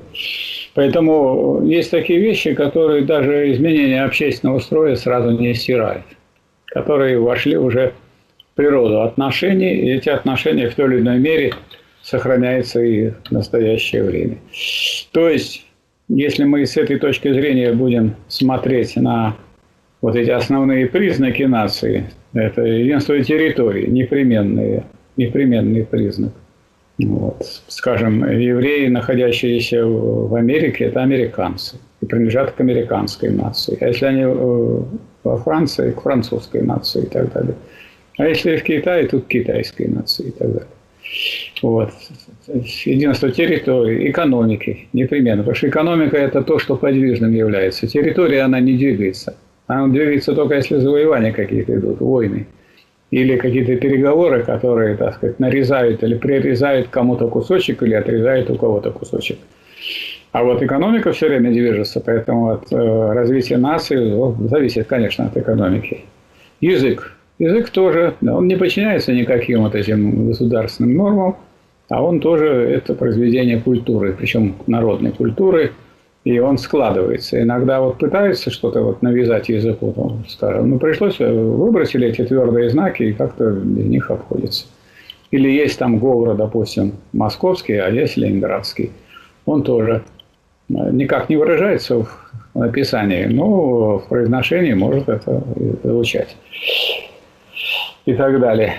[0.78, 6.04] Поэтому есть такие вещи, которые даже изменение общественного строя сразу не стирает,
[6.66, 7.94] которые вошли уже
[8.52, 11.52] в природу отношений, и эти отношения в той или иной мере
[12.00, 14.36] сохраняются и в настоящее время.
[15.10, 15.66] То есть,
[16.06, 19.36] если мы с этой точки зрения будем смотреть на
[20.00, 24.84] вот эти основные признаки нации, это единство территории, непременные,
[25.16, 26.34] непременный признак–
[27.06, 27.62] вот.
[27.68, 33.76] Скажем, евреи, находящиеся в Америке, это американцы и принадлежат к американской нации.
[33.80, 34.82] А если они э,
[35.24, 37.54] во Франции, к французской нации и так далее.
[38.18, 40.68] А если в Китае, то к китайской нации и так далее.
[41.62, 41.90] Вот.
[42.84, 45.42] Единство территории, экономики непременно.
[45.42, 47.87] Потому что экономика– это то, что подвижным является.
[47.87, 49.37] Территория, она не двигается.
[49.66, 52.46] Она двигается только если завоевания какие-то идут, войны
[53.10, 58.90] или какие-то переговоры, которые, так сказать, нарезают или прирезают кому-то кусочек или отрезают у кого-то
[58.90, 59.38] кусочек.
[60.32, 65.36] А вот экономика все время движется, поэтому от э, развития нации ну, зависит, конечно, от
[65.36, 66.04] экономики.
[66.60, 67.14] Язык.
[67.38, 71.36] Язык тоже, он не подчиняется никаким вот этим государственным нормам,
[71.88, 75.72] а он тоже это произведение культуры, причем народной культуры–
[76.28, 77.40] и он складывается.
[77.40, 82.68] Иногда вот пытаются что-то вот навязать языку, там, скажем, ну пришлось, э, выбросили эти твердые
[82.68, 84.66] знаки и как-то без них обходится.
[85.30, 88.92] Или есть там говор, допустим, московский, а есть ленинградский.
[89.46, 90.02] Он тоже
[90.68, 92.08] э, никак не выражается в
[92.54, 95.42] написании, но в произношении может это
[95.82, 96.36] звучать.
[98.04, 98.74] И так далее.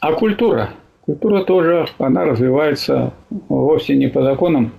[0.00, 0.68] А культура?
[1.00, 3.14] Культура тоже, она развивается
[3.48, 4.70] вовсе не по законам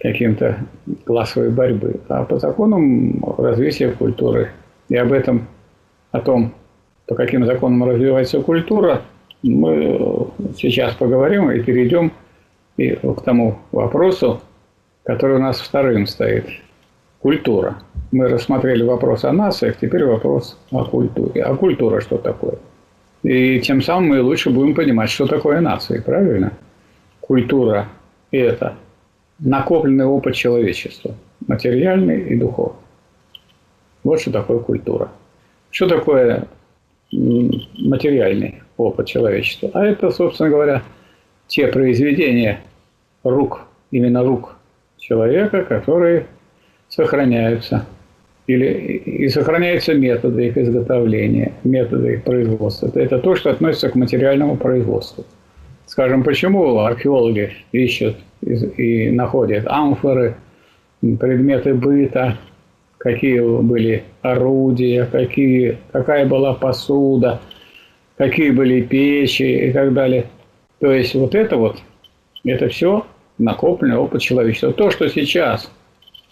[0.00, 0.56] каким-то
[1.04, 4.50] классовой борьбы, а по законам развития культуры.
[4.88, 5.46] И об этом,
[6.10, 6.52] о том,
[7.06, 9.02] по каким законам развивается культура,
[9.42, 12.12] мы сейчас поговорим и перейдем
[12.76, 14.40] и к тому вопросу,
[15.04, 16.46] который у нас вторым стоит.
[17.20, 17.76] Культура.
[18.10, 21.42] Мы рассмотрели вопрос о нациях, теперь вопрос о культуре.
[21.42, 22.54] А культура что такое?
[23.22, 26.52] И тем самым мы лучше будем понимать, что такое нации, правильно?
[27.20, 27.88] Культура–
[28.30, 28.76] это
[29.40, 31.14] накопленный опыт человечества,
[31.46, 32.76] материальный и духовный.
[34.02, 35.10] Вот что такое культура.
[35.70, 36.46] Что такое
[37.12, 39.70] материальный опыт человечества?
[39.74, 40.82] А это, собственно говоря,
[41.46, 42.60] те произведения
[43.24, 44.56] рук, именно рук
[44.98, 46.26] человека, которые
[46.88, 47.86] сохраняются.
[48.46, 52.90] Или, и сохраняются методы их изготовления, методы их производства.
[52.94, 55.24] Это то, что относится к материальному производству.
[55.90, 60.36] Скажем, почему археологи ищут и, находят амфоры,
[61.00, 62.38] предметы быта,
[62.96, 67.40] какие были орудия, какие, какая была посуда,
[68.16, 70.26] какие были печи и так далее.
[70.78, 71.78] То есть вот это вот,
[72.44, 73.04] это все
[73.38, 74.72] накопленный опыт человечества.
[74.72, 75.72] То, что сейчас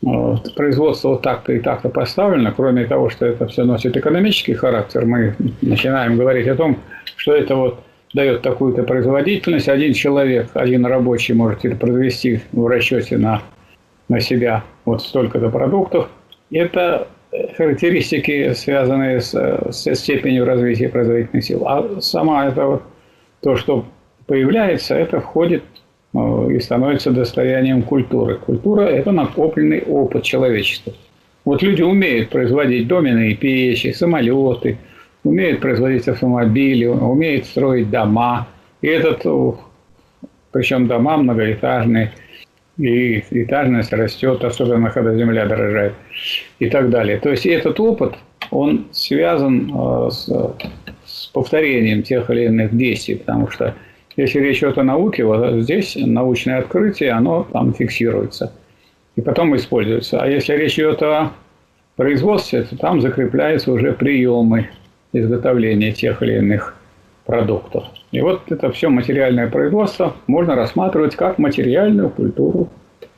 [0.03, 5.05] вот, производство вот так-то и так-то поставлено, кроме того, что это все носит экономический характер,
[5.05, 6.79] мы начинаем говорить о том,
[7.17, 7.81] что это вот
[8.15, 9.69] дает такую-то производительность.
[9.69, 13.43] Один человек, один рабочий может это произвести в расчете на,
[14.09, 16.09] на себя вот столько-то продуктов.
[16.51, 17.09] Это
[17.57, 19.33] характеристики, связанные с,
[19.71, 21.67] со степенью развития производительных сил.
[21.67, 22.83] А сама это вот
[23.43, 23.85] то, что
[24.27, 25.63] появляется, это входит
[26.13, 28.37] ну, и становится достоянием культуры.
[28.37, 30.95] Культура– это накопленный опыт человечества.
[31.45, 34.79] Вот люди умеют производить доменные печи, самолеты,
[35.25, 38.49] умеют производить автомобили, умеют строить дома.
[38.81, 39.25] И этот,
[40.53, 42.13] причем дома многоэтажные,
[42.79, 45.95] и этажность растет, особенно когда земля дорожает
[46.59, 47.19] и так далее.
[47.19, 48.15] То есть этот опыт,
[48.51, 50.55] он связан э, с,
[51.05, 53.75] с повторением тех или иных действий, потому что
[54.17, 58.53] если речь идет о науке, вот здесь научное открытие, оно там фиксируется
[59.17, 60.21] и потом используется.
[60.23, 61.33] А если речь идет о
[61.97, 64.69] производстве, то там закрепляются уже приемы
[65.13, 66.75] изготовления тех или иных
[67.25, 67.85] продуктов.
[68.13, 72.69] И вот это все материальное производство можно рассматривать как материальную культуру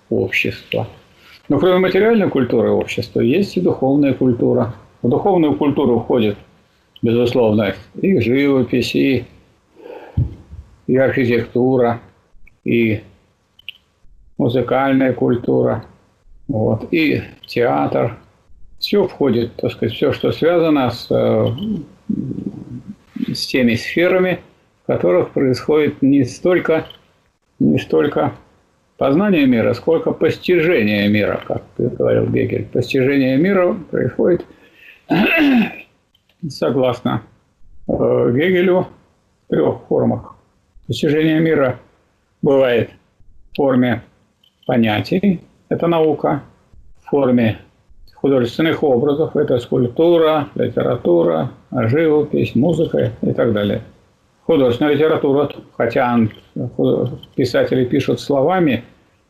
[0.09, 0.89] общества.
[1.49, 4.75] Но кроме материальной культуры общества есть и духовная культура.
[5.03, 6.37] В духовную культуру входит,
[7.03, 9.25] безусловно, и живопись, и
[10.91, 12.01] и архитектура,
[12.65, 13.03] и
[14.37, 15.85] музыкальная культура,
[16.49, 18.17] вот, и театр.
[18.81, 21.47] Все входит, так сказать, все, что связано с, э,
[23.29, 24.41] с теми сферами,
[24.83, 26.87] в которых происходит не столько,
[27.59, 28.33] не столько
[28.97, 32.65] познание мира, сколько постижение мира, как говорил Гегель.
[32.65, 34.47] Постижение мира происходит,
[36.49, 37.23] согласно
[37.87, 38.89] э, Гегелю,
[39.45, 40.37] в трех формах.
[40.89, 41.79] Достижение мира
[42.41, 42.91] бывает
[43.53, 44.03] в форме
[44.67, 46.43] понятий, это наука,
[47.03, 47.59] в форме
[48.21, 53.83] художественных образов, это скульптура, литература, живопись, музыка и так далее.
[54.45, 56.19] Художественная литература, хотя
[57.35, 58.85] писатели пишут словами,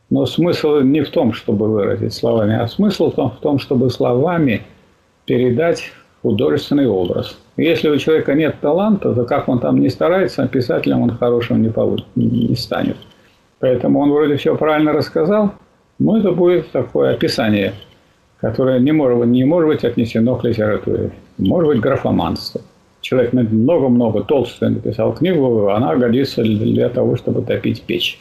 [0.09, 4.63] но смысл не в том, чтобы выразить словами, а смысл в том, чтобы словами
[5.25, 7.37] передать художественный образ.
[7.57, 11.69] Если у человека нет таланта, то как он там не старается, писателем он хорошим не,
[11.69, 12.97] получит, не станет.
[13.59, 15.51] Поэтому он вроде все правильно рассказал,
[15.99, 17.73] но это будет такое описание,
[18.41, 21.11] которое не может, не может быть отнесено к литературе.
[21.37, 22.61] Может быть графоманство.
[23.01, 28.19] Человек много-много толстый написал книгу, она годится для того, чтобы топить печь,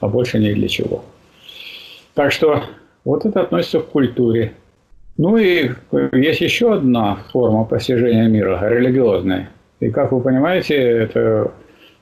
[0.00, 1.04] а больше ни для чего.
[2.14, 2.62] Так что
[3.04, 4.52] вот это относится к культуре.
[5.16, 5.70] Ну и
[6.12, 9.50] есть еще одна форма постижения мира, религиозная.
[9.80, 11.52] И как вы понимаете, это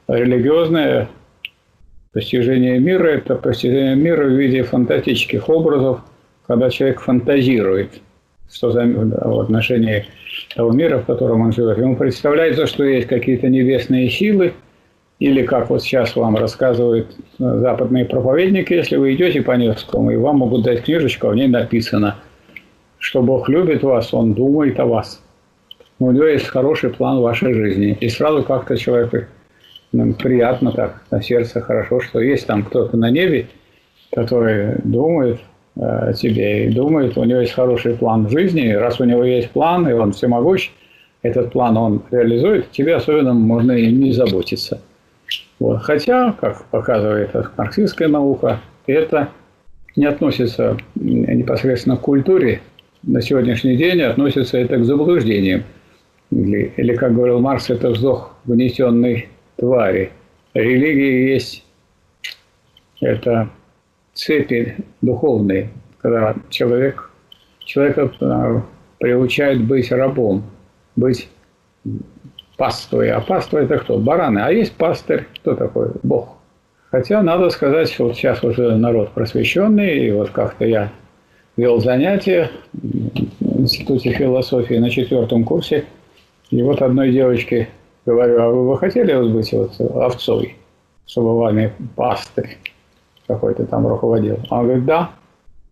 [0.09, 1.09] религиозное
[2.13, 6.01] постижение мира, это постижение мира в виде фантастических образов,
[6.51, 8.01] когда человек фантазирует,
[8.53, 10.07] что за, в отношении
[10.57, 11.79] того мира, в котором он живет.
[11.79, 14.55] Ему представляется, что есть какие-то небесные силы,
[15.21, 20.39] или как вот сейчас вам рассказывают западные проповедники, если вы идете по Невскому, и вам
[20.39, 22.17] могут дать книжечку, а в ней написано–
[22.99, 25.23] что Бог любит вас, Он думает о вас.
[25.99, 27.97] У него есть хороший план вашей жизни.
[28.01, 29.19] И сразу как-то человеку
[29.93, 33.49] ну, приятно так, на сердце хорошо, что есть там кто-то на небе,
[34.13, 35.41] который думает
[35.81, 39.25] э, о тебе и думает, у него есть хороший план в жизни, раз у него
[39.25, 40.71] есть план, и он всемогущ,
[41.23, 44.81] этот план он реализует, тебе особенно можно и не заботиться.
[45.59, 45.83] Вот.
[45.83, 49.29] Хотя, как показывает марксистская наука, это
[49.97, 52.61] не относится непосредственно к культуре
[53.03, 55.65] на сегодняшний день относится это к заблуждениям.
[56.31, 60.13] Или, или как говорил Маркс, это вздох внесенной твари.
[60.55, 61.65] Религия есть
[63.01, 63.49] это
[64.15, 67.11] цепи духовные, когда человек,
[67.61, 68.63] человека а,
[68.99, 70.45] приучает быть рабом,
[70.97, 71.29] быть
[72.57, 73.11] паствой.
[73.11, 73.99] А паства это кто?
[73.99, 74.41] Бараны.
[74.41, 75.27] А есть пастырь.
[75.37, 75.93] Кто такой?
[76.03, 76.37] Бог.
[76.91, 80.93] Хотя надо сказать, что вот сейчас уже народ просвещенный, и вот как-то я
[81.57, 85.85] вел занятия в Институте философии на четвертом курсе.
[86.51, 87.69] И вот одной девочке
[88.05, 90.57] говорю, а вы бы хотели вот быть вот овцой,
[91.07, 92.59] чтобы вами пастырь
[93.35, 94.39] какой-то там руководил?
[94.51, 95.11] Она говорит, да.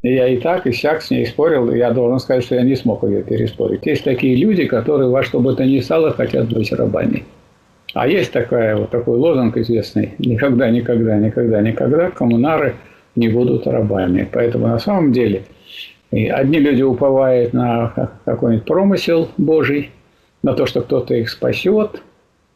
[0.02, 2.62] И я и так, и сяк с ней спорил, и я должен сказать, что я
[2.62, 3.84] не смог ее переспорить.
[3.84, 7.24] Есть такие люди, которые во что бы то ни стало хотят быть рабами.
[7.94, 10.14] А есть такая, вот такой лозунг известный.
[10.18, 12.74] Никогда, никогда, никогда, никогда коммунары
[13.16, 14.28] не будут рабами.
[14.30, 15.42] Поэтому на самом деле–
[16.10, 19.90] одни люди уповают на какой-нибудь промысел Божий,
[20.42, 22.02] на то, что кто-то их спасет,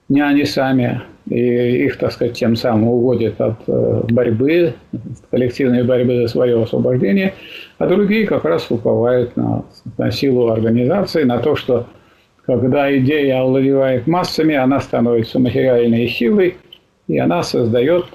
[0.08, 4.74] не они сами, и их, так сказать, тем самым уводят от э, борьбы,
[5.30, 7.34] коллективной борьбы за свое освобождение,
[7.78, 9.64] а другие как раз уповают на,
[9.98, 11.86] на силу организации, на то, что
[12.44, 16.56] когда идея овладевает массами, она становится материальной силой,
[17.06, 18.06] и она создает,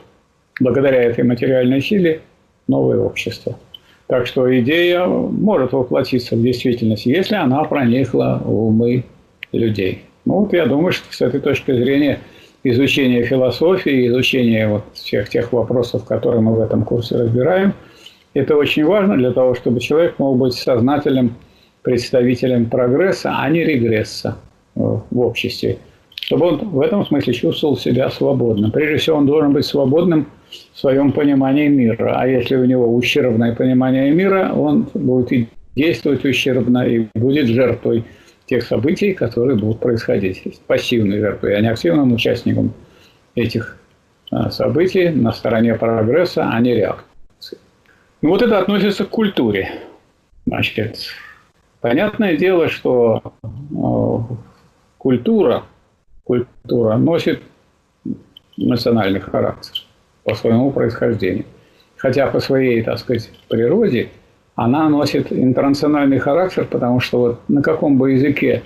[0.60, 2.22] благодаря этой материальной силе,
[2.68, 3.58] новое общество.
[4.08, 9.04] Так что идея может воплотиться в действительность, если она проникла в умы
[9.52, 10.04] людей.
[10.26, 12.20] Ну вот я думаю, что с этой точки зрения
[12.64, 17.74] изучение философии, изучение вот всех тех вопросов, которые мы в этом курсе разбираем,
[18.34, 21.36] это очень важно для того, чтобы человек мог быть сознательным
[21.82, 24.38] представителем прогресса, а не регресса
[24.76, 25.78] в обществе.
[26.16, 28.72] Чтобы он в этом смысле чувствовал себя свободным.
[28.72, 30.28] Прежде всего, он должен быть свободным
[30.74, 32.16] в своем понимании мира.
[32.20, 38.04] А если у него ущербное понимание мира, он будет действовать ущербно и будет жертвой
[38.48, 40.60] тех событий, которые будут происходить.
[40.66, 42.74] Пассивной жертвой, а не активным участником
[43.36, 43.78] этих
[44.32, 47.58] а, событий на стороне прогресса, а не реакции.
[48.22, 49.70] Ну вот это относится к культуре.
[50.46, 50.98] Значит,
[51.82, 54.34] понятное дело, что э,
[54.98, 55.64] культура,
[56.24, 57.44] культура носит
[58.56, 59.84] национальный характер
[60.24, 61.46] по своему происхождению.
[61.98, 64.10] Хотя по своей, так сказать, природе–
[64.58, 68.64] она носит интернациональный характер, потому что вот на каком бы языке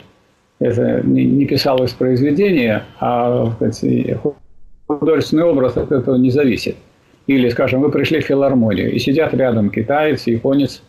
[0.59, 3.53] это не писалось произведение, а
[4.87, 6.77] художественный образ от этого не зависит.
[7.27, 10.81] Или, скажем, вы пришли в филармонию, и сидят рядом китаец, японец,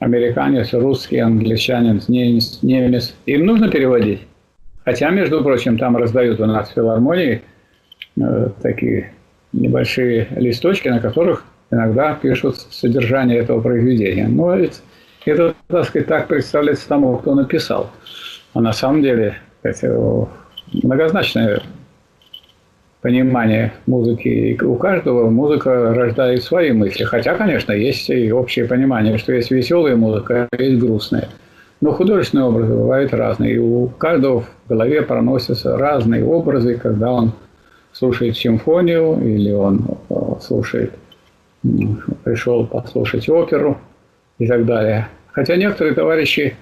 [0.00, 3.14] американец, русский, англичанин, немец, немец.
[3.24, 4.20] Им нужно переводить.
[4.84, 7.40] Хотя, между прочим, там раздают у нас в филармонии
[8.20, 9.12] э, такие
[9.54, 14.28] небольшие листочки, на которых иногда пишут содержание этого произведения.
[14.28, 14.80] Но ведь
[15.26, 17.90] это, так сказать, так представляется тому, кто написал.
[18.54, 20.28] А на самом деле это
[20.82, 21.62] многозначное
[23.00, 24.28] понимание музыки.
[24.28, 27.04] И у каждого музыка рождает свои мысли.
[27.04, 31.28] Хотя, конечно, есть и общее понимание, что есть веселая музыка, а есть грустная.
[31.80, 33.54] Но художественные образы бывают разные.
[33.54, 37.32] И у каждого в голове проносятся разные образы, когда он
[37.92, 40.92] слушает симфонию или он э, слушает
[42.22, 43.78] пришел послушать оперу
[44.38, 45.08] и так далее.
[45.32, 46.56] Хотя некоторые товарищи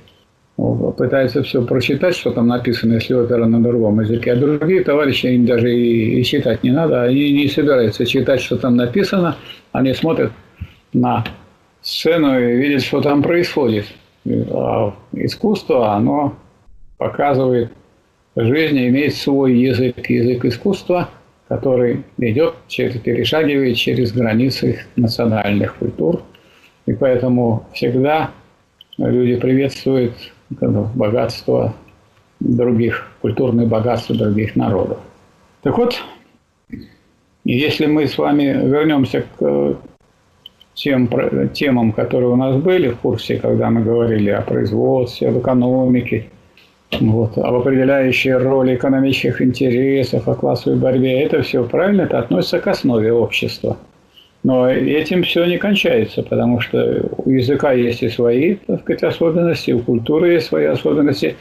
[0.97, 5.47] пытаются все прочитать, что там написано, если опера на другом языке, а другие товарищи, им
[5.47, 9.37] даже и, и читать не надо, они не собираются читать, что там написано,
[9.73, 10.31] они смотрят
[10.93, 11.25] на
[11.81, 13.87] сцену и видят, что там происходит.
[14.27, 16.37] А искусство, оно
[16.99, 17.73] показывает
[18.37, 21.09] жизнь, имеет свой язык, язык искусства–
[21.53, 26.23] который идет, через, перешагивает через границы национальных культур.
[26.87, 28.31] И поэтому всегда
[28.97, 30.15] люди приветствуют
[30.49, 31.75] богатство
[32.41, 34.99] других, культурное богатство других народов.
[35.63, 36.03] Так вот,
[37.45, 39.77] если мы с вами вернемся к
[40.73, 41.11] тем
[41.53, 46.31] темам, которые у нас были в курсе, когда мы говорили о производстве, об экономике,
[47.01, 51.23] вот, об определяющей роли экономических интересов, о классовой борьбе.
[51.23, 53.77] Это все правильно, это относится к основе общества.
[54.45, 59.71] Но этим все не кончается, потому что у языка есть и свои так сказать, особенности,
[59.71, 61.37] у культуры есть свои особенности.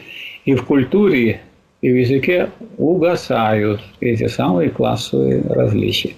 [0.46, 1.42] И в культуре,
[1.82, 6.12] и в языке угасают эти самые классовые различия.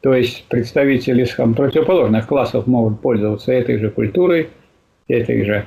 [0.00, 4.48] То есть представители скажем, противоположных классов могут пользоваться этой же культурой,
[5.08, 5.64] этой же,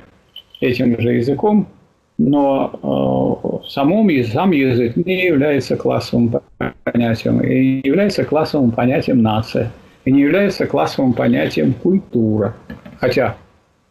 [0.60, 1.68] этим же языком,
[2.18, 6.34] но э, самом, сам язык не является классовым
[6.84, 9.70] понятием, и не является классовым понятием нация,
[10.04, 12.54] и не является классовым понятием культура.
[12.98, 13.36] Хотя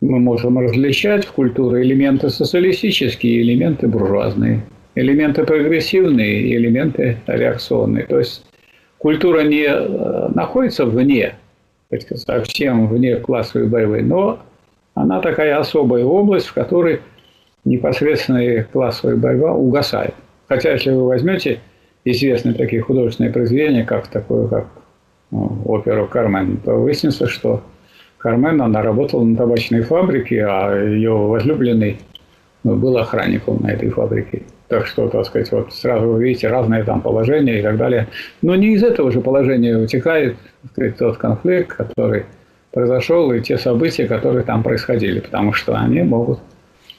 [0.01, 4.61] мы можем различать в культуре элементы социалистические, элементы буржуазные,
[4.95, 8.05] элементы прогрессивные элементы реакционные.
[8.05, 8.43] То есть
[8.97, 11.36] культура не э, находится вне,
[12.15, 14.39] совсем вне классовой борьбы, но
[14.95, 16.99] она такая особая область, в которой
[17.68, 20.13] непосредственная классовая борьба угасает.
[20.47, 21.59] Хотя, если вы возьмете
[22.05, 24.68] известные такие художественные произведения, как такое, как
[25.32, 27.61] ну, оперу «Кармен», то выяснится, что
[28.18, 31.97] Кармен, она работала на табачной фабрике, а ее возлюбленный
[32.63, 34.43] ну, был охранником на этой фабрике.
[34.68, 38.07] Так что, так сказать, вот сразу вы видите разные там положения и так далее.
[38.41, 40.36] Но не из этого же положения вытекает
[40.72, 42.26] сказать, тот конфликт, который
[42.74, 46.39] произошел, и те события, которые там происходили, потому что они могут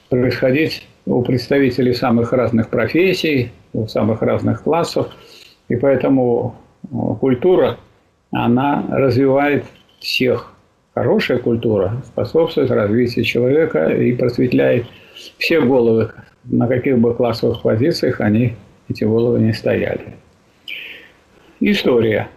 [0.09, 5.07] происходить у представителей самых разных профессий, у самых разных классов.
[5.67, 6.87] И поэтому э,
[7.19, 7.77] культура,
[8.31, 9.65] она развивает
[9.99, 10.53] всех
[10.99, 14.85] Хорошая культура способствует развитию человека и просветляет
[15.37, 16.11] все головы,
[16.43, 18.55] на каких бы классовых позициях они,
[18.89, 20.15] эти головы, не стояли.
[21.61, 22.27] История.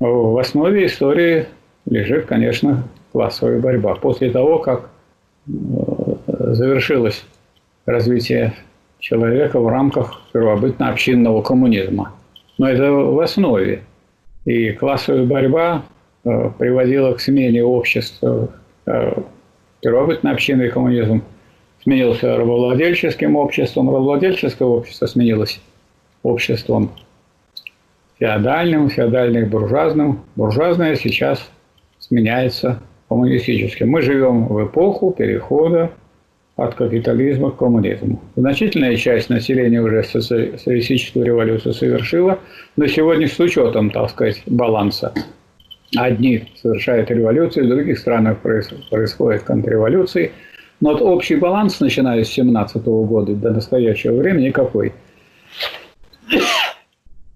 [0.00, 1.46] В основе истории
[1.86, 3.94] лежит, конечно, классовая борьба.
[3.94, 4.90] После того, как
[5.46, 5.52] э,
[6.54, 7.24] завершилось
[7.86, 8.54] развитие
[8.98, 12.12] человека в рамках первобытно-общинного коммунизма.
[12.58, 13.82] Но это в основе.
[14.44, 15.82] И классовая борьба
[16.24, 18.50] э, приводила к смене общества.
[18.86, 19.12] Э,
[19.82, 21.22] первобытно-общинный коммунизм
[21.82, 25.60] сменился рабовладельческим обществом, рабовладельческое общество сменилось
[26.22, 26.90] обществом
[28.18, 30.20] феодальным, феодальным буржуазным.
[30.36, 31.46] Буржуазное сейчас
[31.98, 33.90] сменяется коммунистическим.
[33.90, 35.90] Мы живем в эпоху перехода
[36.56, 38.20] от капитализма к коммунизму.
[38.36, 42.38] Значительная часть населения уже социалистическую революцию совершила,
[42.76, 45.12] но сегодня с учетом, так сказать, баланса.
[45.96, 50.32] Одни совершают революции, в других странах происходят контрреволюции.
[50.80, 54.92] Но вот общий баланс, начиная с 17 года до настоящего времени, никакой.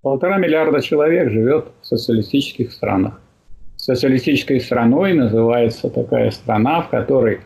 [0.03, 3.21] Полтора миллиарда человек живет в социалистических странах.
[3.77, 7.41] Социалистической страной называется такая страна, в которой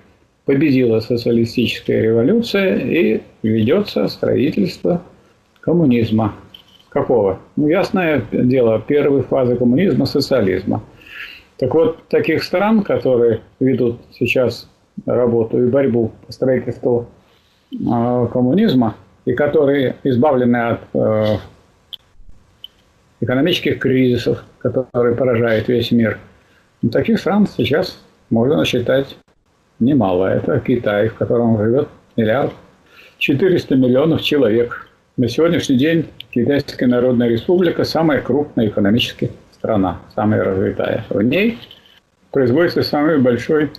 [0.45, 5.03] победила социалистическая революция и ведется строительство
[5.61, 6.35] коммунизма.
[6.89, 7.39] Какого?
[7.57, 10.83] Ну, ясное дело, первой фазы коммунизма– социализма.
[11.59, 14.69] Так вот, таких стран, которые ведут сейчас
[15.07, 17.07] работу и борьбу по строительству
[17.73, 21.37] э, коммунизма, и которые избавлены от э,
[23.21, 26.19] экономических кризисов, которые поражают весь мир,
[26.83, 27.97] ну, таких стран сейчас
[28.29, 29.17] можно насчитать
[29.85, 30.27] немало.
[30.27, 32.53] Это Китай, в котором живет миллиард
[33.19, 34.89] 400 миллионов человек.
[35.17, 41.05] На сегодняшний день Китайская Народная Республика самая крупная экономическая страна, самая развитая.
[41.11, 41.59] В ней
[42.31, 43.71] производится самый большой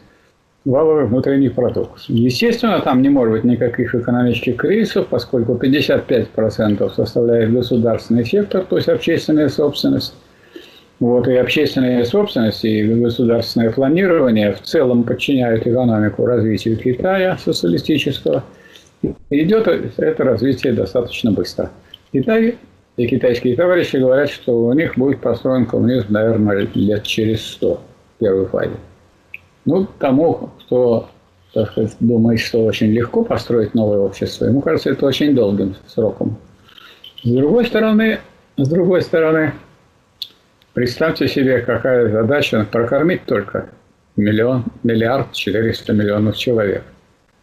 [0.66, 2.04] валовый внутренний продукт.
[2.08, 8.88] Естественно, там не может быть никаких экономических кризисов, поскольку 55% составляет государственный сектор, то есть
[8.88, 10.14] общественная собственность,
[10.99, 18.43] вот, и общественная собственность, и государственное планирование в целом подчиняют экономику развитию Китая социалистического.
[19.29, 21.71] Идет это развитие достаточно быстро.
[22.13, 22.55] Китай
[22.95, 27.81] и китайские товарищи говорят, что у них будет построен коммунизм, наверное, лет через сто
[28.15, 28.75] в первой фазе.
[29.65, 31.09] Ну, тому, кто,
[31.53, 36.37] так сказать, думает, что очень легко построить новое общество, ему кажется это очень долгим сроком.
[37.23, 38.19] С другой стороны,
[38.57, 39.53] с другой стороны,
[40.74, 43.69] Представьте себе, какая задача прокормить только
[44.15, 46.84] миллион, миллиард четыреста миллионов человек.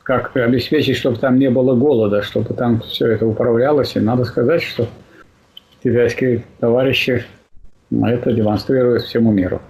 [0.03, 3.95] Как обеспечить, чтобы там не было голода, чтобы там все это управлялось.
[3.95, 4.89] И надо сказать, что
[5.83, 7.25] китайские товарищи
[7.93, 9.63] это демонстрируют всему миру.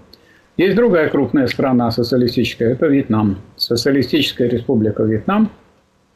[0.57, 3.41] Есть другая крупная страна социалистическая, это Вьетнам.
[3.57, 5.51] Социалистическая республика Вьетнам.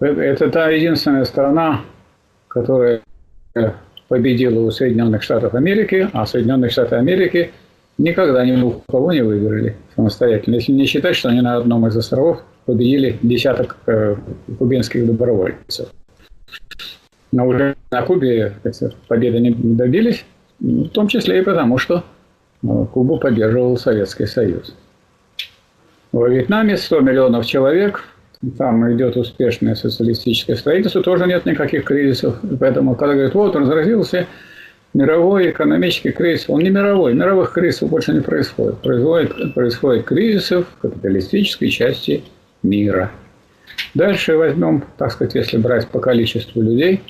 [0.01, 1.83] Это та единственная страна,
[2.49, 3.03] которая
[4.09, 7.51] победила у Соединенных Штатов Америки, а Соединенные Штаты Америки
[7.99, 10.57] никогда ни у кого не выиграли самостоятельно.
[10.57, 14.17] Если не считать, что они на одном из островов победили десяток э,
[14.59, 15.89] кубинских добровольцев.
[17.33, 18.55] Но уже на Кубе
[19.09, 20.25] победы не добились,
[20.61, 22.05] в том числе и потому, что
[22.63, 24.75] э, Кубу поддерживал Советский Союз.
[26.13, 28.05] Во Вьетнаме 100 миллионов человек,
[28.59, 32.37] там идет успешное социалистическое строительство, тоже нет никаких кризисов.
[32.61, 34.27] Поэтому, когда говорят, вот разразился
[34.93, 38.79] мировой экономический кризис, он не мировой, мировых кризисов больше не происходит.
[38.79, 42.23] Происходит, происходит кризисов в капиталистической части
[42.63, 43.11] мира.
[43.95, 47.03] Дальше возьмем, так сказать, если брать по количеству людей,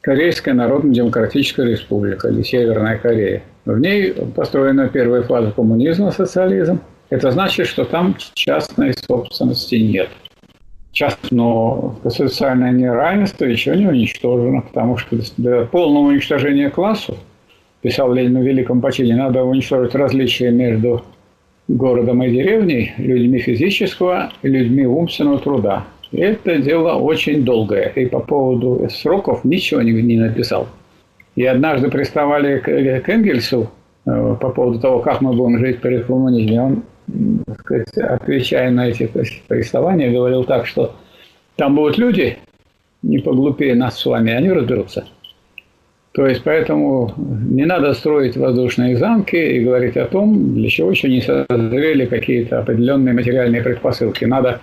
[0.00, 3.42] Корейская Народно-Демократическая Республика или Северная Корея.
[3.64, 6.80] В ней построена первая фаза коммунизма, социализм.
[7.10, 10.08] Это значит, что там частной собственности нет–
[11.30, 17.16] но социальное неравенство еще не уничтожено, потому что для полного уничтожения классов,
[17.82, 21.02] писал Ленин в Великом почине, надо уничтожить различия между
[21.68, 25.84] городом и деревней, людьми физического людьми умственного труда.
[26.10, 27.92] И это дело очень долгое.
[27.94, 30.68] И по поводу сроков ничего не, не написал.
[31.36, 33.70] И однажды приставали к, к Энгельсу
[34.06, 36.62] э, по поводу того, как мы будем жить при коммунизме.
[36.62, 36.82] Он
[37.60, 39.10] сказать, отвечая на эти
[39.46, 40.94] приставания, говорил так, что
[41.56, 42.38] там будут люди,
[43.02, 45.06] не поглупее нас с вами, они разберутся.
[46.12, 51.08] То есть, поэтому не надо строить воздушные замки и говорить о том, для чего еще
[51.08, 54.24] не созрели какие-то определенные материальные предпосылки.
[54.24, 54.60] Надо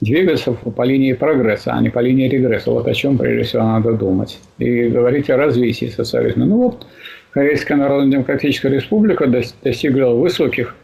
[0.00, 2.70] двигаться по линии прогресса, а не по линии регресса.
[2.70, 4.38] Вот о чем, прежде всего, надо думать.
[4.58, 6.44] И говорить о развитии социализма.
[6.44, 6.86] Ну вот,
[7.30, 10.74] Корейская Народно-Демократическая Республика достигла высоких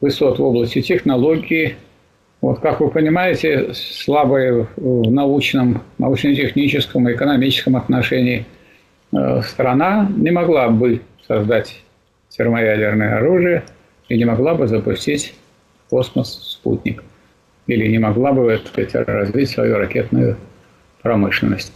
[0.00, 1.76] высот в области технологии,
[2.40, 8.44] Вот, как вы понимаете, слабая в научном, научно-техническом и экономическом отношении
[9.12, 11.80] э, страна не могла бы создать
[12.28, 13.64] термоядерное оружие
[14.10, 15.34] и не могла бы запустить
[15.86, 17.02] в космос спутник.
[17.66, 20.36] Или не могла бы так сказать, развить свою ракетную
[21.00, 21.72] промышленность.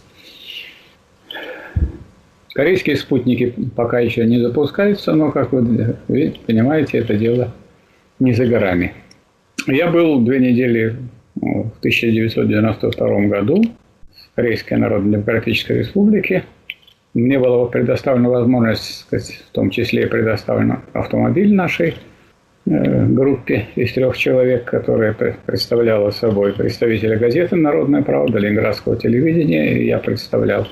[2.52, 5.94] Корейские спутники пока еще не запускаются, но, как вы
[6.46, 7.54] понимаете, это дело
[8.20, 8.92] не за горами.
[9.66, 10.96] Я был две недели
[11.34, 16.44] в 1992 году в Корейской Народно-Демократической Республике.
[17.14, 21.96] Мне была предоставлена возможность, сказать, в том числе и предоставлен автомобиль нашей
[22.66, 25.14] э, группе из трех человек, которая
[25.46, 29.78] представляла собой представителя газеты «Народная правда», Ленинградского телевидения.
[29.78, 30.68] И я представлял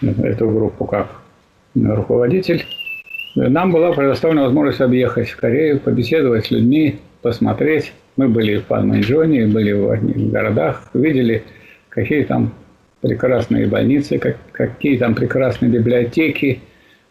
[0.00, 1.08] эту группу как
[1.74, 2.64] руководитель.
[3.34, 7.92] Нам была предоставлена возможность объехать Корею, побеседовать с людьми, посмотреть.
[8.16, 11.42] Мы были в Панманчжоне, были в одних городах, видели,
[11.88, 12.52] какие там
[13.00, 16.60] прекрасные больницы, как, какие там прекрасные библиотеки,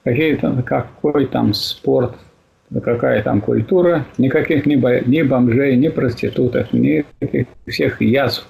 [0.03, 2.13] какие там, какой там спорт,
[2.83, 4.05] какая там культура.
[4.19, 7.03] Никаких ни, ни бомжей, ни проституток, ни
[7.65, 8.45] всех язв,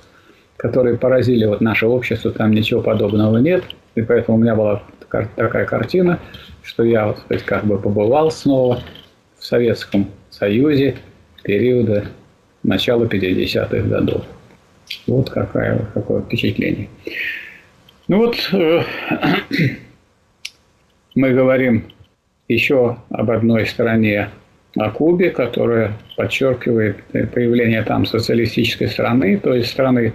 [0.57, 3.63] которые поразили вот наше общество, там ничего подобного нет.
[3.95, 6.19] И поэтому у меня была такая картина,
[6.63, 8.81] что я, вот, сказать, как бы побывал снова
[9.37, 10.95] в Советском Союзе
[11.43, 12.05] периода
[12.63, 14.23] начала 50-х годов.
[15.07, 16.89] Вот какое, какое впечатление.
[18.07, 18.83] Ну вот э,
[21.15, 21.85] мы говорим
[22.47, 24.29] еще об одной стороне
[24.77, 26.97] о Кубе, которая подчеркивает
[27.33, 30.13] появление там социалистической страны, то есть страны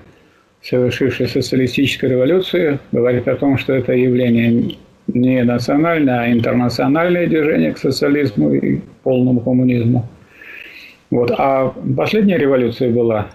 [0.63, 4.77] совершившей социалистическую революцию, говорит о том, что это явление
[5.09, 10.09] не национальное, а интернациональное движение к социализму и полному коммунизму.
[11.11, 11.31] Вот.
[11.37, 13.29] А последняя революция была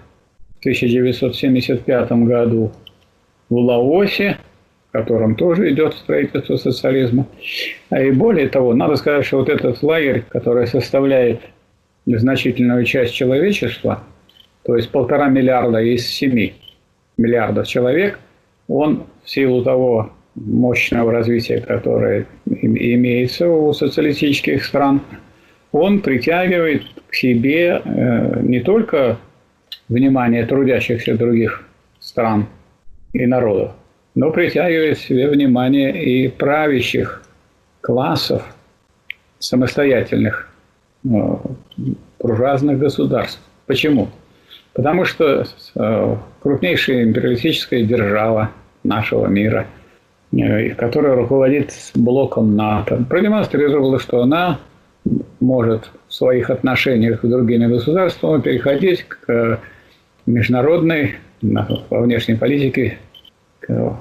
[0.56, 2.72] в 1975 году
[3.48, 4.38] в Лаосе,
[4.88, 7.26] в котором тоже идет строительство социализма.
[7.90, 11.40] А и более того, надо сказать, что вот этот лагерь, который составляет
[12.06, 14.02] значительную часть человечества,
[14.64, 16.54] то есть полтора миллиарда из семи,
[17.16, 18.18] миллиардов человек,
[18.68, 25.00] он в силу того мощного развития, которое имеется у социалистических стран,
[25.72, 29.18] он притягивает к себе э, не только
[29.88, 31.66] внимание трудящихся других
[31.98, 32.46] стран
[33.12, 33.72] и народов,
[34.14, 37.22] но притягивает к себе внимание и правящих
[37.80, 38.42] классов
[39.38, 40.50] самостоятельных
[41.04, 41.08] э,
[42.18, 43.40] буржуазных государств.
[43.66, 44.08] Почему?
[44.72, 48.50] Потому что э, крупнейшая империалистическая держава
[48.84, 49.66] нашего мира,
[50.76, 54.58] которая руководит блоком НАТО, продемонстрировала, что она
[55.40, 59.60] может в своих отношениях с другими государствами переходить к
[60.26, 62.98] международной во внешней политике
[63.60, 63.98] к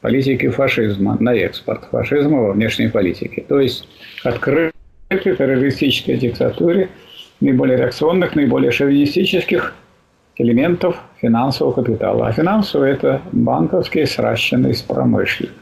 [0.00, 3.44] политике фашизма, на экспорт фашизма во внешней политике.
[3.48, 3.88] То есть
[4.24, 4.72] открытой
[5.10, 6.88] террористической диктатуре–
[7.40, 9.74] наиболее реакционных, наиболее шовинистических
[10.38, 12.28] элементов финансового капитала.
[12.28, 15.54] А финансовый– это банковский, сращенный с промышленным.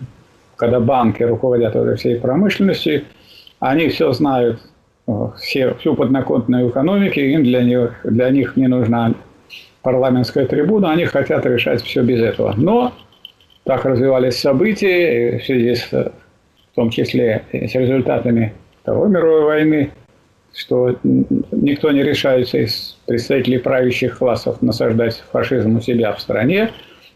[0.57, 3.05] Когда банки руководят уже всей промышленностью,
[3.61, 4.61] они все знают,
[5.07, 9.15] э, все, всю поднаконтную экономику, им для них, для них не нужна
[9.83, 12.55] парламентская трибуна, они хотят решать все без этого.
[12.57, 12.93] Но
[13.65, 19.91] так развивались события, в связи с, в том числе с результатами Второй мировой войны–
[20.55, 26.71] что никто не решается из представителей правящих классов насаждать фашизм у себя в стране,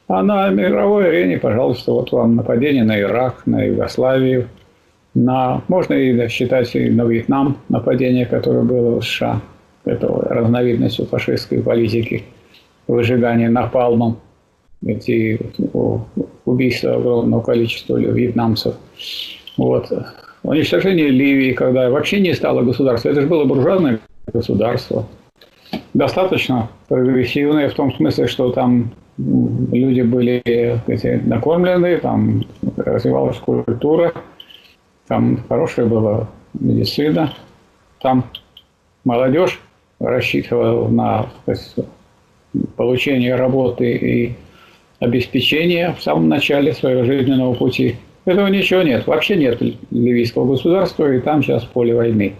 [0.08, 4.48] а на мировой арене, пожалуйста, вот вам нападение на Ирак, на Югославию,
[5.14, 9.40] на, можно и считать и на Вьетнам нападение, которое было в США,
[9.84, 12.24] это разновидностью фашистской политики,
[12.86, 14.18] выжигание напалмом,
[14.84, 15.40] эти
[16.44, 18.76] убийства огромного количества вьетнамцев.
[19.56, 19.92] Вот
[20.42, 23.08] уничтожение Ливии, когда вообще не стало государства.
[23.08, 24.00] Это же было буржуазное
[24.32, 25.06] государство.
[25.94, 32.44] Достаточно прогрессивное в том смысле, что там люди были эти, накормлены, там
[32.76, 34.12] развивалась культура,
[35.08, 37.34] там хорошая была медицина,
[38.00, 38.24] там
[39.04, 39.60] молодежь
[39.98, 41.74] рассчитывала на сказать,
[42.76, 44.34] получение работы и
[45.00, 47.96] обеспечение в самом начале своего жизненного пути–
[48.28, 49.06] этого ничего нет.
[49.06, 49.58] Вообще нет
[49.90, 52.34] ливийского государства, и там сейчас поле войны.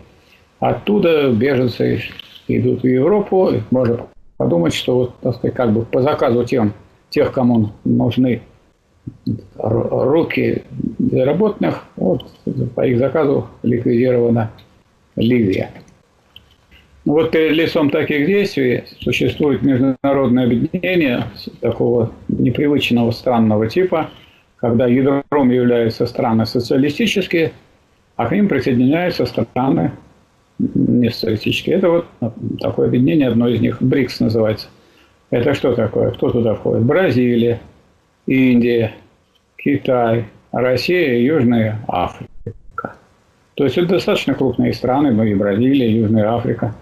[0.61, 2.03] Оттуда беженцы
[2.49, 3.53] идут в Европу.
[3.71, 6.73] Можно подумать, что вот, так сказать, как бы по заказу тем,
[7.11, 8.43] тех, кому нужны
[9.57, 10.63] руки
[10.99, 12.31] безработных, вот
[12.75, 14.51] по их заказу ликвидирована
[15.17, 15.71] Ливия.
[17.05, 21.25] Вот перед лицом таких действий существует международное объединение
[21.61, 24.11] такого непривычного странного типа,
[24.57, 27.53] когда ядром являются страны социалистические,
[28.17, 29.93] а к ним присоединяются страны
[30.59, 31.77] не социалистические.
[31.77, 32.07] Это вот
[32.61, 34.69] такое объединение, одно из них, БРИКС называется.
[35.31, 36.11] Это что такое?
[36.13, 36.85] Кто туда входит?
[36.85, 37.61] Бразилия,
[38.27, 38.95] Индия,
[39.57, 42.29] Китай, Россия и Южная Африка.
[43.55, 46.75] То есть это достаточно крупные страны, ну и Бразилия, Южная Африка,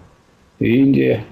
[0.59, 1.23] и Индия.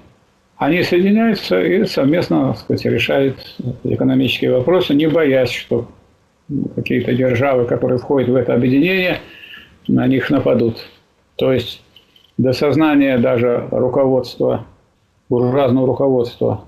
[0.56, 5.88] Они соединяются и совместно так сказать, решают экономические вопросы, не боясь, что
[6.74, 9.18] какие-то державы, которые входят в это объединение,
[9.86, 10.84] на них нападут.
[11.36, 11.82] То есть
[12.38, 14.64] до сознания даже руководства,
[15.28, 16.64] буржуазного руководства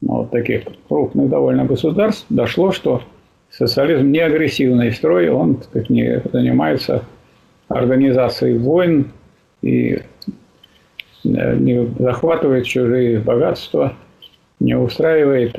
[0.00, 3.02] ну, вот таких крупных довольно государств дошло, что
[3.50, 7.04] социализм не агрессивный строй, он сказать, не занимается
[7.68, 9.10] организацией войн
[9.62, 10.00] и
[11.24, 13.94] э, не захватывает чужие богатства,
[14.60, 15.56] не устраивает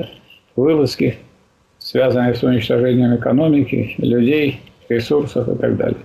[0.56, 1.18] вылазки,
[1.78, 6.00] связанные с уничтожением экономики, людей, ресурсов и так далее.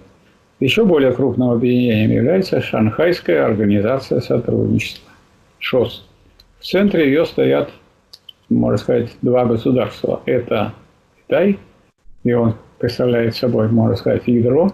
[0.59, 5.11] Еще более крупным объединением является Шанхайская организация сотрудничества,
[5.59, 6.07] ШОС.
[6.59, 7.69] В центре ее стоят,
[8.49, 10.21] можно сказать, два государства.
[10.25, 10.73] Это
[11.17, 11.59] Китай,
[12.23, 14.71] и он представляет собой, можно сказать, ядро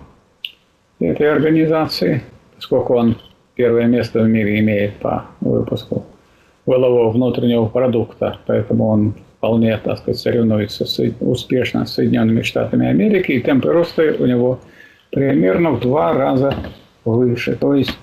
[0.99, 2.21] этой организации,
[2.55, 3.17] поскольку он
[3.55, 6.05] первое место в мире имеет по выпуску
[6.67, 10.85] волового внутреннего продукта, поэтому он вполне, так сказать, соревнуется
[11.21, 14.59] успешно с Соединенными Штатами Америки, и темпы роста у него
[15.11, 16.55] примерно в два раза
[17.05, 17.55] выше.
[17.55, 17.97] То есть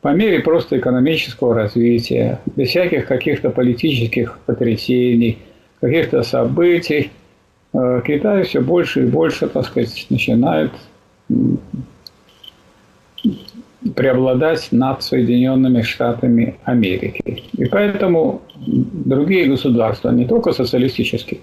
[0.00, 5.38] по мере просто экономического развития, без всяких каких-то политических потрясений,
[5.80, 7.10] каких-то событий,
[7.72, 10.72] э, Китай все больше и больше, так сказать, начинает
[13.96, 17.44] преобладать над Соединенными Штатами Америки.
[17.56, 21.40] И поэтому другие государства, не только социалистические,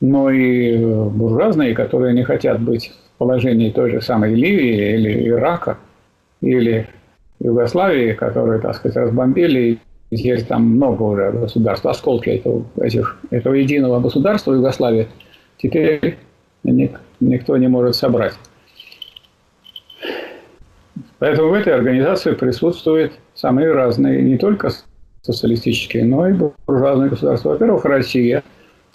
[0.00, 5.76] но и буржуазные, которые не хотят быть положении той же самой Ливии или Ирака,
[6.40, 6.88] или
[7.40, 9.78] Югославии, которые, так сказать, разбомбили,
[10.10, 15.08] теперь там много уже государств, осколки этого, этих, этого единого государства Югославии,
[15.58, 16.16] теперь
[16.64, 18.34] никто не может собрать.
[21.18, 24.70] Поэтому в этой организации присутствуют самые разные, не только
[25.22, 27.50] социалистические, но и буржуазные государства.
[27.50, 28.44] Во-первых, Россия,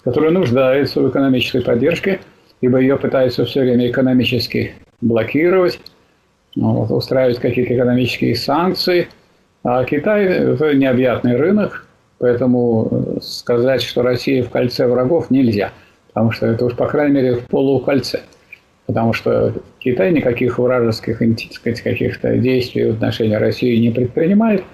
[0.02, 2.20] которая нуждается в экономической поддержке,
[2.64, 5.80] ибо ее пытаются все время экономически блокировать,
[6.54, 9.08] ну, вот, устраивать какие-то экономические санкции.
[9.62, 11.86] А Китай– это необъятный рынок,
[12.18, 15.72] поэтому сказать, что Россия в кольце врагов нельзя,
[16.08, 18.20] потому что это уж, по крайней мере, в полукольце–
[18.86, 21.18] потому что Китай никаких вражеских
[21.62, 24.64] каких-то действий в отношении России не предпринимает,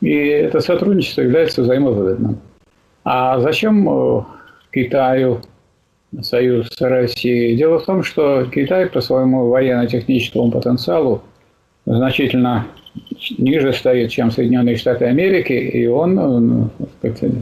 [0.00, 2.38] и это сотрудничество является взаимовыгодным.
[3.04, 4.22] А зачем э,
[4.72, 5.40] Китаю
[6.22, 7.56] союз с Россией?
[7.56, 11.22] Дело в том, что Китай по своему военно-техническому потенциалу
[11.86, 12.66] значительно
[13.38, 17.32] ниже стоит, чем Соединенные Штаты Америки, и он сказать,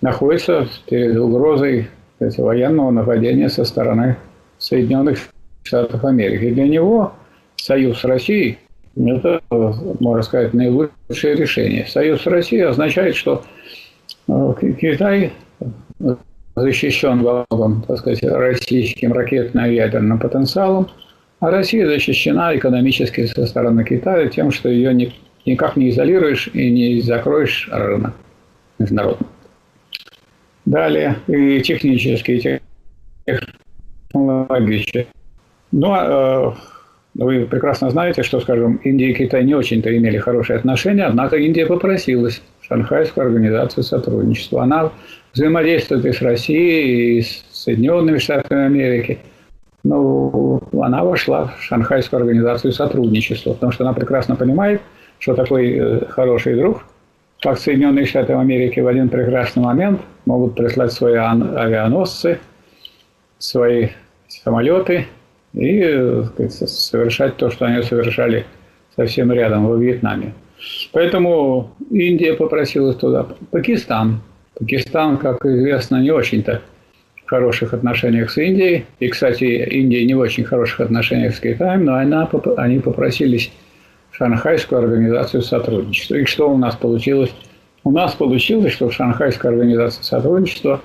[0.00, 4.16] находится перед угрозой сказать, военного нападения со стороны
[4.58, 5.18] Соединенных
[5.62, 6.50] Штатов Америки.
[6.50, 7.12] Для него
[7.56, 8.58] союз с Россией–
[8.96, 11.86] это, можно сказать, наилучшее решение.
[11.86, 13.42] Союз с Россией означает, что
[14.28, 15.32] э, Китай
[16.56, 17.46] защищен во
[17.86, 20.88] так сказать, российским ракетно-ядерным потенциалом,
[21.40, 25.12] а Россия защищена экономически со стороны Китая тем, что ее
[25.44, 28.14] никак не изолируешь и не закроешь рынок
[28.78, 29.26] международный.
[30.64, 32.60] Далее, и технически,
[33.26, 33.36] и
[34.12, 35.06] технологически.
[35.72, 40.58] Ну, а, э, вы прекрасно знаете, что, скажем, Индия и Китай не очень-то имели хорошие
[40.58, 44.62] отношения, однако Индия попросилась в Шанхайскую организацию сотрудничества.
[44.62, 44.90] Она
[45.34, 49.18] взаимодействует и с Россией, и с Соединенными Штатами Америки.
[49.82, 54.80] Но она вошла в Шанхайскую организацию сотрудничества, потому что она прекрасно понимает,
[55.18, 56.84] что такой э, хороший друг,
[57.42, 62.38] как Соединенные Штаты Америки в один прекрасный момент могут прислать свои авианосцы,
[63.38, 63.88] свои
[64.28, 65.06] самолеты
[65.52, 68.46] и сказать, совершать то, что они совершали
[68.96, 70.32] совсем рядом, во Вьетнаме.
[70.92, 73.26] Поэтому Индия попросилась туда.
[73.50, 74.20] Пакистан.
[74.54, 76.62] Пакистан, как известно, не очень-то
[77.24, 78.86] в хороших отношениях с Индией.
[79.00, 83.50] И, кстати, Индия не в очень хороших отношениях с Китаем, но она, они попросились
[84.10, 86.14] в Шанхайскую организацию сотрудничества.
[86.16, 87.34] И что у нас получилось?
[87.82, 90.80] У нас получилось, что в Шанхайской организации сотрудничества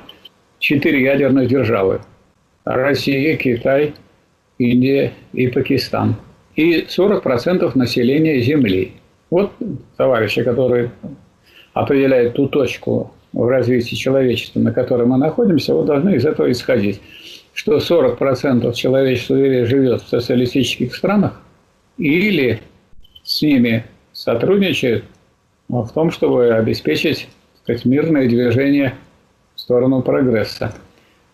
[0.57, 2.01] четыре ядерных державы.
[2.65, 3.93] Россия, Китай,
[4.57, 6.15] Индия и Пакистан.
[6.55, 8.93] И 40% населения Земли.
[9.29, 9.51] Вот
[9.95, 10.91] товарищи, которые
[11.73, 17.01] определяет ту точку в развитии человечества, на которой мы находимся, вы должны из этого исходить,
[17.53, 21.41] что 40% человечества живет в социалистических странах
[21.97, 22.61] или
[23.23, 25.03] с ними сотрудничает
[25.67, 27.27] в том, чтобы обеспечить
[27.63, 28.95] сказать, мирное движение
[29.55, 30.73] в сторону прогресса.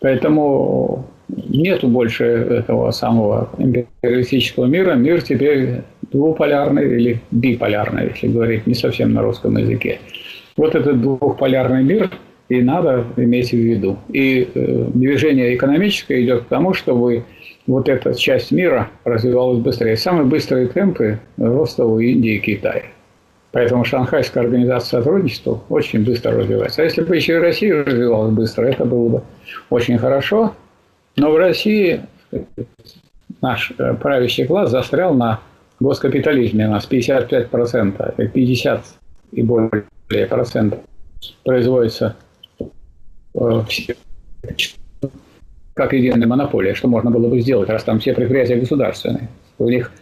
[0.00, 4.94] Поэтому нету больше этого самого империалистического мира.
[4.94, 5.82] Мир теперь
[6.12, 10.00] двуполярный или биполярный, если говорить не совсем на русском языке.
[10.56, 12.10] Вот этот двухполярный мир
[12.48, 13.98] и надо иметь в виду.
[14.08, 17.24] И э, движение экономическое идет к тому, чтобы
[17.66, 19.96] вот эта часть мира развивалась быстрее.
[19.96, 22.84] Самые быстрые темпы роста у Индии и Китая.
[23.52, 26.82] Поэтому Шанхайская организация сотрудничества очень быстро развивается.
[26.82, 29.22] А если бы еще и Россия развивалась быстро, это было бы
[29.70, 30.54] очень хорошо.
[31.16, 32.02] Но в России
[33.40, 35.40] наш э, правящий класс застрял на
[35.80, 36.68] госкапитализме.
[36.68, 38.84] У нас 55%, 50
[39.32, 40.80] и более процентов
[41.44, 42.16] производится
[43.34, 43.62] э,
[45.74, 49.28] как единая монополия, что можно было бы сделать, раз там все предприятия государственные.
[49.58, 49.92] У них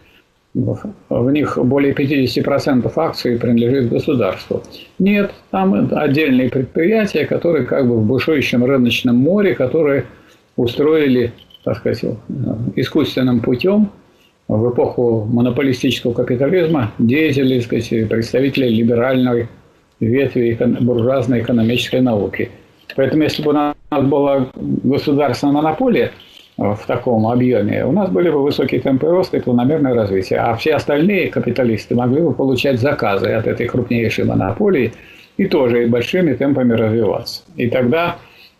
[0.55, 4.63] в них более 50% акций принадлежит государству.
[4.99, 10.05] Нет, там отдельные предприятия, которые как бы в бушующем рыночном море, которые
[10.55, 11.33] устроили,
[11.65, 12.05] так сказать,
[12.77, 13.91] искусственным путем
[14.47, 19.49] в эпоху монополистического капитализма деятели, так сказать, представители либеральной
[19.99, 22.51] ветви буржуазной экономической науки.
[22.95, 26.11] Поэтому если бы у нас была государственная монополия–
[26.57, 30.39] в таком объеме, у нас были бы высокие темпы роста и планомерное развитие.
[30.39, 34.93] А все остальные капиталисты могли бы получать заказы от этой крупнейшей монополии
[35.37, 37.43] и тоже и большими темпами развиваться.
[37.57, 38.15] И тогда,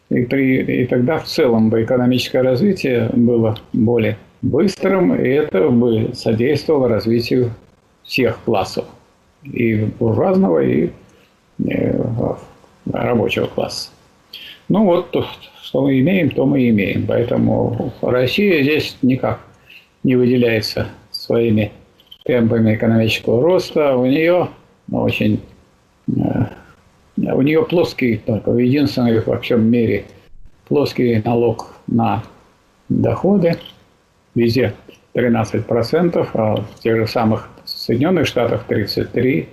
[0.10, 6.10] и, при, и тогда в целом бы экономическое развитие было более быстрым, и это бы
[6.14, 7.52] содействовало развитию
[8.04, 8.86] всех классов.
[9.46, 10.90] И буржуазного, и э,
[12.92, 13.90] рабочего класса.
[14.70, 15.16] Ну вот
[15.62, 17.06] что мы имеем, то мы имеем.
[17.08, 19.40] Поэтому Россия здесь никак
[20.04, 21.72] не выделяется своими
[22.24, 23.96] темпами экономического роста.
[23.96, 24.50] У нее
[24.92, 25.42] очень
[26.08, 26.46] э,
[27.18, 30.06] у нее плоский, только единственный во всем мире
[30.68, 32.24] плоский налог на
[32.90, 33.58] доходы.
[34.34, 34.74] Везде
[35.14, 39.48] 13%, а в тех же самых Соединенных Штатах 33%,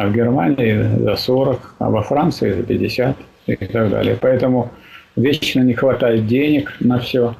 [0.00, 3.14] а в Германии за 40%, а во Франции за 50%
[3.46, 4.16] и так далее.
[4.20, 4.70] Поэтому
[5.14, 7.34] вечно не хватает денег на все,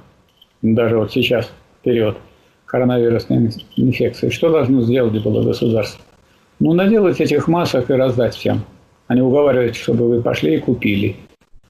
[0.60, 1.50] даже вот сейчас,
[1.80, 2.18] вперед,
[2.66, 4.28] коронавирусной инфекции.
[4.28, 6.04] Что должно сделать было государство?
[6.58, 8.62] Ну, наделать этих масок и раздать всем.
[9.06, 11.16] Они уговаривают, чтобы вы пошли и купили.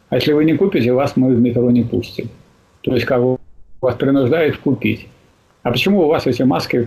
[0.09, 2.29] А если вы не купите, вас мы в метро не пустим.
[2.81, 3.23] То есть, как
[3.81, 5.07] вас принуждают купить.
[5.63, 6.85] А почему у вас эти маски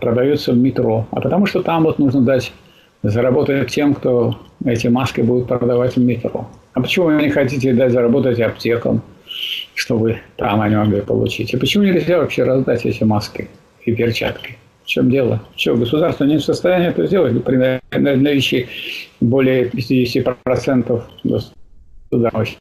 [0.00, 1.06] продаются в метро?
[1.12, 2.52] А потому что там вот нужно дать
[3.10, 6.48] заработать тем, кто эти маски будет продавать в метро.
[6.74, 9.02] А почему вы не хотите дать заработать аптекам,
[9.74, 11.54] чтобы там они могли получить?
[11.54, 13.48] И почему нельзя вообще раздать эти маски
[13.84, 14.56] и перчатки?
[14.84, 15.42] В чем дело?
[15.56, 17.42] Что, государство не в состоянии это сделать?
[17.44, 18.68] При наличии
[19.20, 22.60] более 50% государства.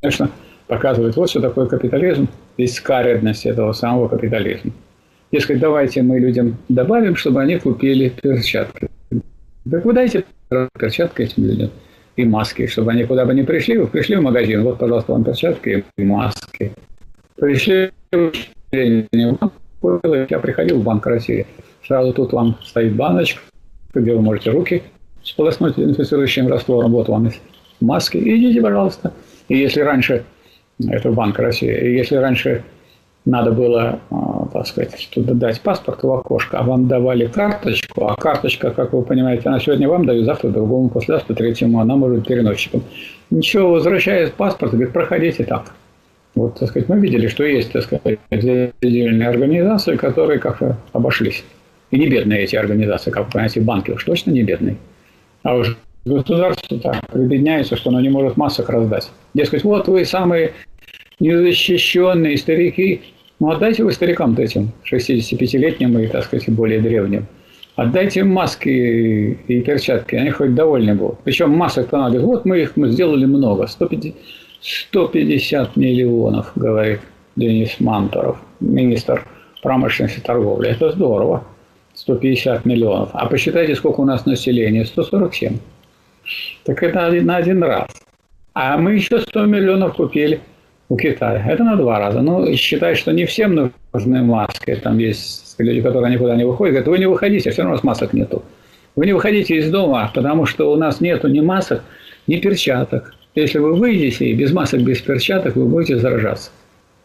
[0.00, 0.30] Конечно,
[0.68, 4.72] показывает вот что такое капитализм, и скаредность этого самого капитализма.
[5.32, 8.85] Дескать, давайте мы людям добавим, чтобы они купили перчатки.
[9.70, 10.24] Так вы дайте
[10.78, 11.70] перчатки этим людям
[12.16, 15.24] и маски, чтобы они куда бы ни пришли, вы пришли в магазин, вот, пожалуйста, вам
[15.24, 16.72] перчатки и маски.
[17.36, 17.90] Пришли
[18.72, 21.46] я приходил в Банк России,
[21.86, 23.40] сразу тут вам стоит баночка,
[23.92, 24.82] где вы можете руки
[25.22, 27.30] сполоснуть инфицирующим раствором, вот вам
[27.80, 29.12] маски, идите, пожалуйста.
[29.48, 30.24] И если раньше,
[30.88, 32.62] это Банк России, и если раньше
[33.26, 38.14] надо было, а, так сказать, туда дать паспорт в окошко, а вам давали карточку, а
[38.14, 42.28] карточка, как вы понимаете, она сегодня вам дают, завтра другому, послезавтра третьему, она может быть
[42.28, 42.84] переносчиком.
[43.30, 45.74] Ничего, возвращаясь паспорт, говорит, проходите так.
[46.36, 51.44] Вот, так сказать, мы видели, что есть, так сказать, отдельные организации, которые как-то обошлись.
[51.90, 54.76] И не бедные эти организации, как вы понимаете, банки уж точно не бедные.
[55.42, 59.10] А уж государство так прибедняется, что оно не может масок раздать.
[59.34, 60.52] Дескать, вот вы самые
[61.18, 63.00] незащищенные старики,
[63.38, 67.26] ну, отдайте вы старикам-то этим, 65-летним и, так сказать, более древним.
[67.76, 71.18] Отдайте им маски и перчатки, они хоть довольны будут.
[71.24, 72.20] Причем масок-то надо.
[72.20, 73.66] Вот мы их мы сделали много.
[73.66, 74.14] 150,
[74.62, 77.00] 150 миллионов, говорит
[77.36, 79.26] Денис Мантуров, министр
[79.62, 80.70] промышленности и торговли.
[80.70, 81.44] Это здорово.
[81.94, 83.10] 150 миллионов.
[83.12, 84.86] А посчитайте, сколько у нас населения.
[84.86, 85.58] 147.
[86.64, 87.90] Так это на один раз.
[88.54, 90.40] А мы еще 100 миллионов купили
[90.88, 91.44] у Китая.
[91.46, 92.20] Это на два раза.
[92.20, 94.74] Ну, считай, что не всем нужны маски.
[94.76, 96.74] Там есть люди, которые никуда не выходят.
[96.74, 98.42] Говорят, вы не выходите, все равно у вас масок нету.
[98.94, 101.82] Вы не выходите из дома, потому что у нас нету ни масок,
[102.26, 103.14] ни перчаток.
[103.34, 106.50] Если вы выйдете и без масок, без перчаток, вы будете заражаться.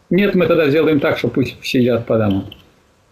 [0.08, 2.46] Нет, мы тогда сделаем так, что пусть сидят по домам.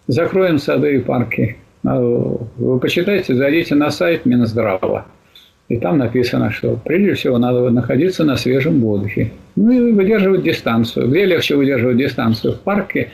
[0.07, 1.57] Закроем сады и парки.
[1.85, 5.07] А вы почитайте, зайдите на сайт Минздрава.
[5.71, 9.31] И там написано, что прежде всего надо находиться на свежем воздухе.
[9.55, 11.09] Ну и выдерживать дистанцию.
[11.09, 12.55] Где легче выдерживать дистанцию?
[12.55, 13.13] В парке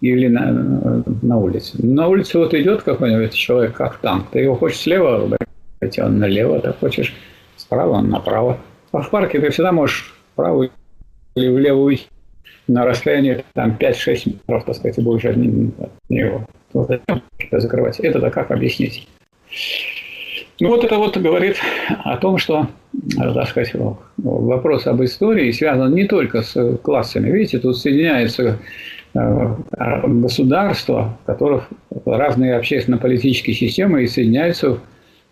[0.00, 1.76] или на, на улице?
[1.84, 4.26] На улице вот идет какой-нибудь человек, как танк.
[4.30, 5.24] Ты его хочешь слева
[5.80, 7.16] обойти, он налево, ты хочешь
[7.56, 8.58] справа, он направо.
[8.92, 10.70] А в парке ты всегда можешь вправо
[11.34, 12.06] или влево уйти
[12.68, 17.20] на расстоянии там 5-6 метров, так сказать, и будешь от него вот это
[17.50, 17.98] закрывать.
[17.98, 19.08] Это-то как объяснить?
[20.60, 21.56] Ну вот это вот говорит
[22.04, 22.66] о том, что,
[23.16, 23.72] так сказать,
[24.16, 27.30] вопрос об истории связан не только с классами.
[27.30, 28.58] Видите, тут соединяются
[29.14, 29.54] э,
[30.04, 31.68] государства, в которых
[32.04, 34.80] разные общественно-политические системы и соединяются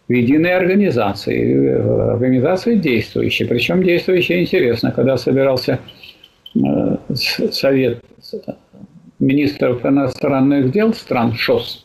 [0.07, 1.75] в единой организации,
[2.13, 3.47] организации действующей.
[3.47, 5.81] Причем действующая интересно, когда собирался
[6.55, 6.97] э,
[7.51, 8.01] совет
[9.19, 11.85] министров иностранных дел стран ШОС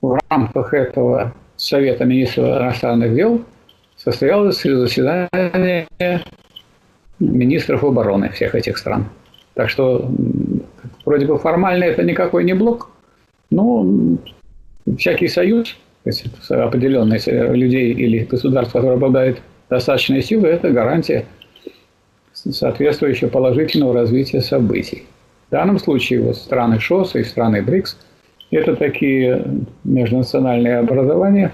[0.00, 1.34] в рамках этого
[1.66, 3.44] Совета министров иностранных дел
[3.96, 5.88] состоялось заседание
[7.18, 9.06] министров обороны всех этих стран.
[9.54, 10.08] Так что
[11.04, 12.90] вроде бы формально это никакой не блок,
[13.50, 13.84] но
[14.96, 17.20] всякий союз, то есть определенный
[17.56, 21.26] людей или государств, которые обладают достаточной силой, это гарантия
[22.32, 25.04] соответствующего положительного развития событий.
[25.48, 27.98] В данном случае вот страны ШОС и страны БРИКС–
[28.50, 29.44] это такие
[29.84, 31.52] межнациональные образования,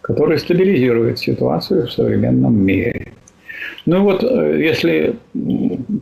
[0.00, 3.12] которые стабилизируют ситуацию в современном мире.
[3.86, 5.16] Ну вот, э, если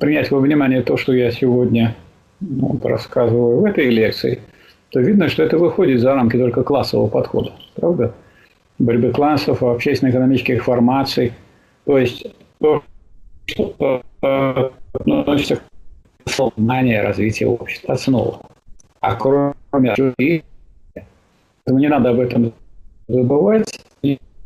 [0.00, 1.96] принять во внимание то, что я сегодня
[2.40, 4.40] вот, рассказываю в этой лекции,
[4.90, 8.12] то видно, что это выходит за рамки только классового подхода, правда?
[8.78, 11.32] Борьбы классов, общественно-экономических формаций.
[11.86, 12.26] То есть
[12.60, 12.82] то,
[13.46, 18.51] что относится к знания развития общества, основа.
[19.02, 20.14] А кроме этого,
[21.66, 22.52] не надо об этом
[23.08, 23.80] забывать,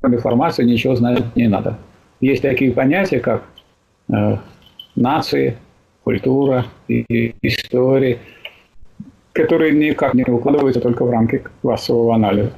[0.00, 1.76] кроме формации ничего знать не надо.
[2.22, 3.44] Есть такие понятия, как
[4.08, 4.36] э,
[4.94, 5.58] нации,
[6.04, 8.18] культура и история,
[9.32, 12.52] которые никак не укладываются только в рамки классового анализа.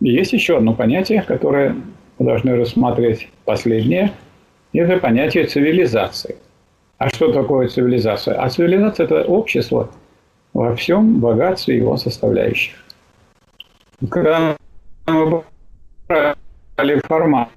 [0.00, 1.74] И есть еще одно понятие, которое
[2.18, 4.12] мы должны рассмотреть последнее,
[4.72, 6.36] это понятие цивилизации.
[6.98, 8.40] А что такое цивилизация?
[8.40, 9.90] А цивилизация– это общество
[10.54, 12.74] во всем богатстве его составляющих.
[14.08, 14.56] Когда
[15.06, 15.42] мы
[16.08, 17.48] брали формат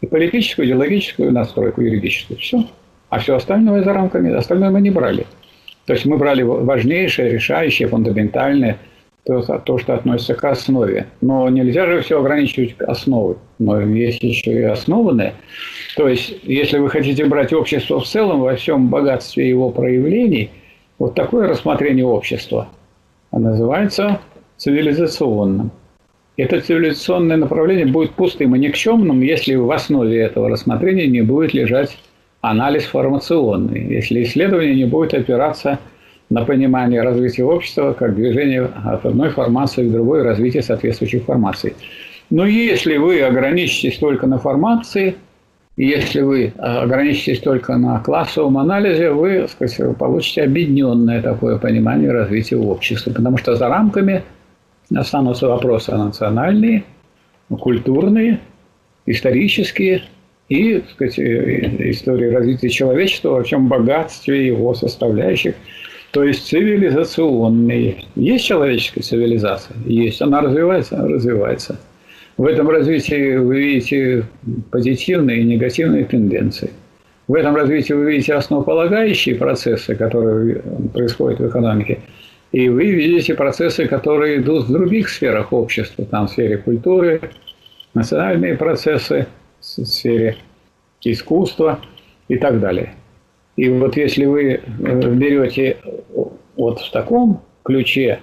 [0.00, 2.64] и политическую, идеологическую настройку, юридическую, все.
[3.08, 5.26] А все остальное за рамками, остальное мы не брали.
[5.86, 8.78] То есть мы брали важнейшее, решающее, фундаментальное,
[9.24, 11.06] то, то, что относится к основе.
[11.20, 13.36] Но нельзя же все ограничивать основой.
[13.58, 15.34] Но есть еще и основанное.
[15.96, 20.50] То есть, если вы хотите брать общество в целом, во всем богатстве его проявлений,
[20.98, 22.68] вот такое рассмотрение общества
[23.32, 24.20] называется
[24.56, 25.70] цивилизационным.
[26.36, 31.98] Это цивилизационное направление будет пустым и никчемным, если в основе этого рассмотрения не будет лежать
[32.40, 35.78] анализ формационный, если исследование не будет опираться
[36.30, 41.74] на понимание развития общества как движение от одной формации к другой, развития соответствующих формаций.
[42.30, 45.16] Но если вы ограничитесь только на формации–
[45.76, 52.56] если вы а, ограничитесь только на классовом анализе, вы сказать, получите объединенное такое понимание развития
[52.56, 53.12] общества.
[53.12, 54.22] Потому что за рамками
[54.94, 56.84] останутся вопросы национальные,
[57.48, 58.40] культурные,
[59.06, 60.02] исторические
[60.48, 65.54] и сказать, истории развития человечества во всем богатстве его составляющих.
[66.10, 68.04] То есть цивилизационные.
[68.16, 69.76] Есть человеческая цивилизация?
[69.86, 70.20] Есть.
[70.20, 70.96] Она развивается?
[71.08, 71.78] Развивается.
[72.36, 74.24] В этом развитии вы видите
[74.70, 76.70] позитивные и негативные тенденции.
[77.28, 82.00] В этом развитии вы видите основополагающие процессы, которые происходят в экономике.
[82.52, 87.20] И вы видите процессы, которые идут в других сферах общества, там в сфере культуры,
[87.94, 89.26] национальные процессы,
[89.60, 90.36] в сфере
[91.02, 91.80] искусства
[92.28, 92.94] и так далее.
[93.56, 94.60] И вот если вы э,
[95.14, 95.76] берете
[96.56, 98.20] вот в таком ключе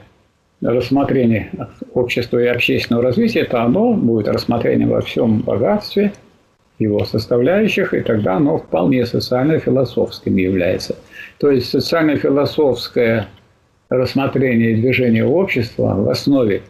[0.61, 1.51] рассмотрение
[1.93, 6.11] общества и общественного развития, то оно будет рассмотрение во всем богатстве
[6.79, 10.95] его составляющих, и тогда оно вполне социально-философским является.
[11.37, 13.27] То есть социально-философское
[13.89, 16.61] рассмотрение движения общества в основе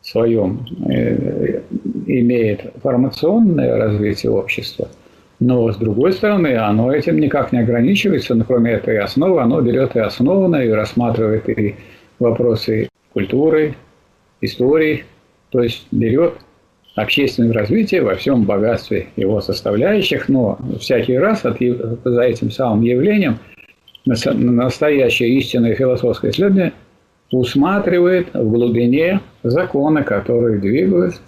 [0.00, 1.60] своем э,
[2.06, 4.88] имеет формационное развитие общества,
[5.40, 9.96] но с другой стороны, оно этим никак не ограничивается, но кроме этой основы, оно берет
[9.96, 11.76] и основанное, и рассматривает и
[12.18, 13.74] вопросы культурой,
[14.40, 15.02] историей,
[15.50, 16.34] то есть берет
[16.94, 23.38] общественного развития во всем богатстве его составляющих, но всякий раз от, за этим самым явлением
[24.04, 26.72] настоящее истинное философское исследование
[27.32, 31.20] усматривает в глубине законы, которые двигают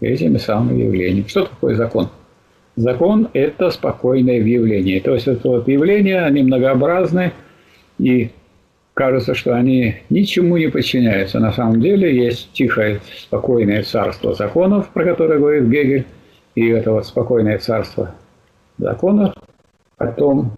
[0.00, 1.26] этими самыми явлениями.
[1.26, 2.10] Что такое закон?
[2.76, 5.00] Закон– это спокойное явление.
[5.00, 7.32] То есть это вот явления, они многообразны,
[7.98, 8.30] и
[8.94, 11.40] кажется, что они ничему не подчиняются.
[11.40, 16.06] На самом деле есть тихое, спокойное царство законов, про которое говорит Гегель,
[16.54, 18.14] и это вот спокойное царство
[18.78, 19.34] законов,
[19.96, 20.52] потом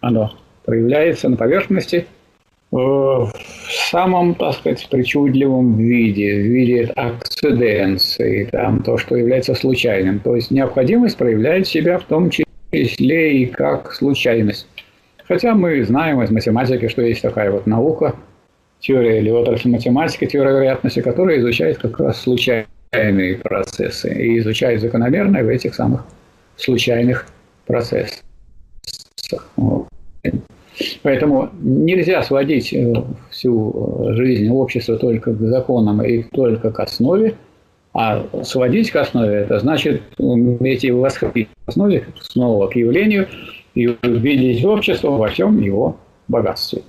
[0.00, 0.32] оно
[0.64, 2.06] проявляется на поверхности
[2.70, 3.32] в
[3.90, 10.20] самом, так сказать, причудливом виде, в виде акциденции, там, то, что является случайным.
[10.20, 14.66] То есть необходимость проявляет себя в том числе и как случайность.
[15.28, 18.16] Хотя мы знаем из математики, что есть такая вот наука,
[18.80, 25.44] теория или отрасль математики, теория вероятности, которая изучает как раз случайные процессы и изучает закономерные
[25.44, 26.06] в этих самых
[26.56, 27.26] случайных
[27.66, 28.24] процессах.
[31.02, 32.94] Поэтому нельзя сводить э,
[33.30, 37.34] всю жизнь общества только к законам и только к основе,
[37.92, 43.26] а сводить к основе– это значит уметь его восходить к основе, снова к явлению–
[43.74, 45.96] и увидеть общество во всем его
[46.28, 46.82] богатстве.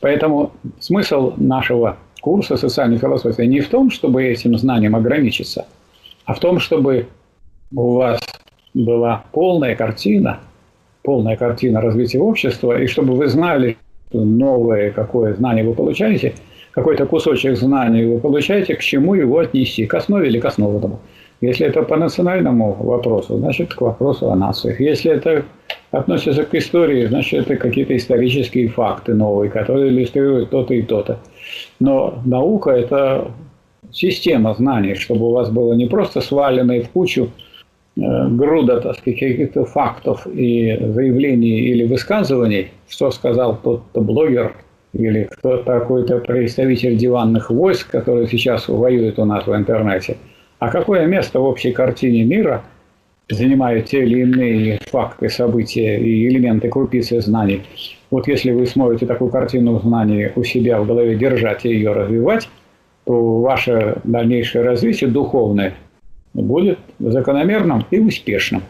[0.00, 5.66] Поэтому смысл нашего курса социальной философии не в том, чтобы этим знанием ограничиться,
[6.24, 7.06] а в том, чтобы
[7.74, 8.18] у вас
[8.74, 10.40] была полная картина,
[11.02, 13.76] полная картина развития общества, и чтобы вы знали,
[14.08, 16.34] что новое какое знание вы получаете,
[16.72, 21.00] какой-то кусочек знаний вы получаете, к чему его отнести, к основе или к основному.
[21.40, 24.80] Если это по национальному вопросу, значит, к вопросу о нациях.
[24.80, 25.44] Если это
[25.90, 31.18] относится к истории, значит, это какие-то исторические факты новые, которые иллюстрируют то-то и то-то.
[31.80, 33.30] Но наука– это
[33.92, 37.30] система знаний, чтобы у вас было не просто сваленные в кучу
[37.96, 44.54] э, груда так сказать, каких-то фактов и заявлений или высказываний, что сказал тот-то блогер
[44.92, 50.16] или кто такой-то представитель диванных войск, который сейчас воюет у нас в интернете,
[50.58, 52.64] а какое место в общей картине мира–
[53.28, 57.62] занимают те или иные факты, события и элементы крупицы знаний.
[58.10, 62.48] Вот если вы сможете такую картину знаний у себя в голове держать и ее развивать,
[63.04, 65.74] то ваше дальнейшее развитие духовное
[66.34, 68.62] будет закономерным и успешным.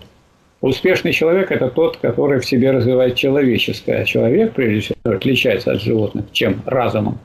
[0.62, 4.04] Успешный человек– это тот, который в себе развивает человеческое.
[4.04, 6.24] Человек, прежде всего, отличается от животных.
[6.32, 6.62] Чем?
[6.64, 7.18] Разумом.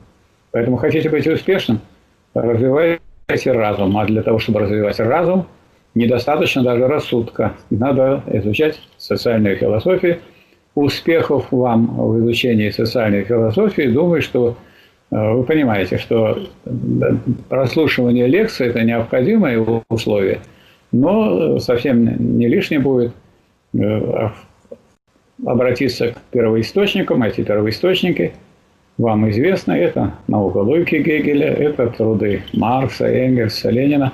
[0.51, 1.79] Поэтому хотите быть успешным–
[2.33, 2.99] развивайте
[3.45, 3.97] разум.
[3.97, 5.47] А для того, чтобы развивать разум–
[5.95, 7.53] недостаточно даже рассудка.
[7.69, 10.19] Надо изучать социальную философию.
[10.73, 14.55] Успехов вам в изучении социальной философии, думаю, что
[15.11, 16.39] э, вы понимаете, что
[17.49, 20.39] прослушивание лекции– это необходимое условие,
[20.93, 23.11] но совсем не лишнее будет
[23.73, 24.29] э,
[25.45, 27.23] обратиться к первоисточникам.
[27.23, 28.33] Эти первоисточники
[28.97, 29.73] вам известны.
[29.73, 34.13] Это наука логики Гегеля, это труды Маркса, Энгельса, Ленина.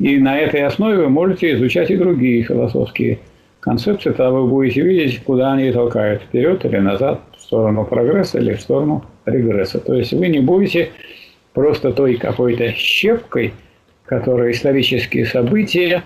[0.00, 3.18] И на этой основе вы можете изучать и другие философские
[3.60, 8.54] концепции, тогда вы будете видеть, куда они толкают, вперед или назад, в сторону прогресса или
[8.54, 9.78] в сторону регресса.
[9.78, 10.88] То есть вы не будете
[11.52, 13.52] просто той какой-то щепкой,
[14.06, 16.02] которая исторические события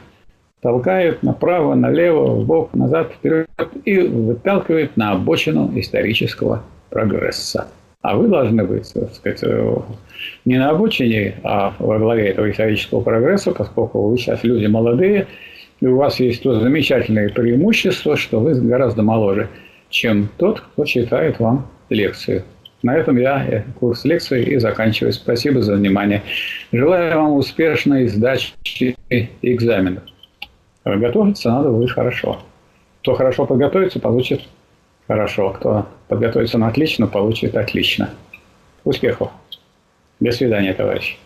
[0.61, 3.49] толкают направо, налево, в бок, назад, вперед
[3.85, 7.69] и выталкивает на обочину исторического прогресса.
[8.05, 9.77] А вы должны быть, так сказать, э,
[10.45, 15.27] не на обочине, а во главе этого исторического прогресса, поскольку вы сейчас люди молодые,
[15.81, 19.49] и у вас есть то замечательное преимущество, что вы гораздо моложе,
[19.89, 22.43] чем тот, кто читает вам лекцию.
[22.83, 25.15] На этом я э, курс лекции и заканчиваю.
[25.15, 26.21] Спасибо за внимание.
[26.73, 28.97] Желаю вам успешной сдачи
[29.41, 30.03] экзаменов.
[30.85, 32.43] Готовиться надо будет хорошо.
[33.01, 34.43] Кто хорошо подготовится, получит
[35.07, 35.51] Хорошо.
[35.51, 38.11] Кто подготовится на отлично, получит отлично.
[38.85, 39.31] Успехов.
[40.21, 41.17] До свидания, товарищи.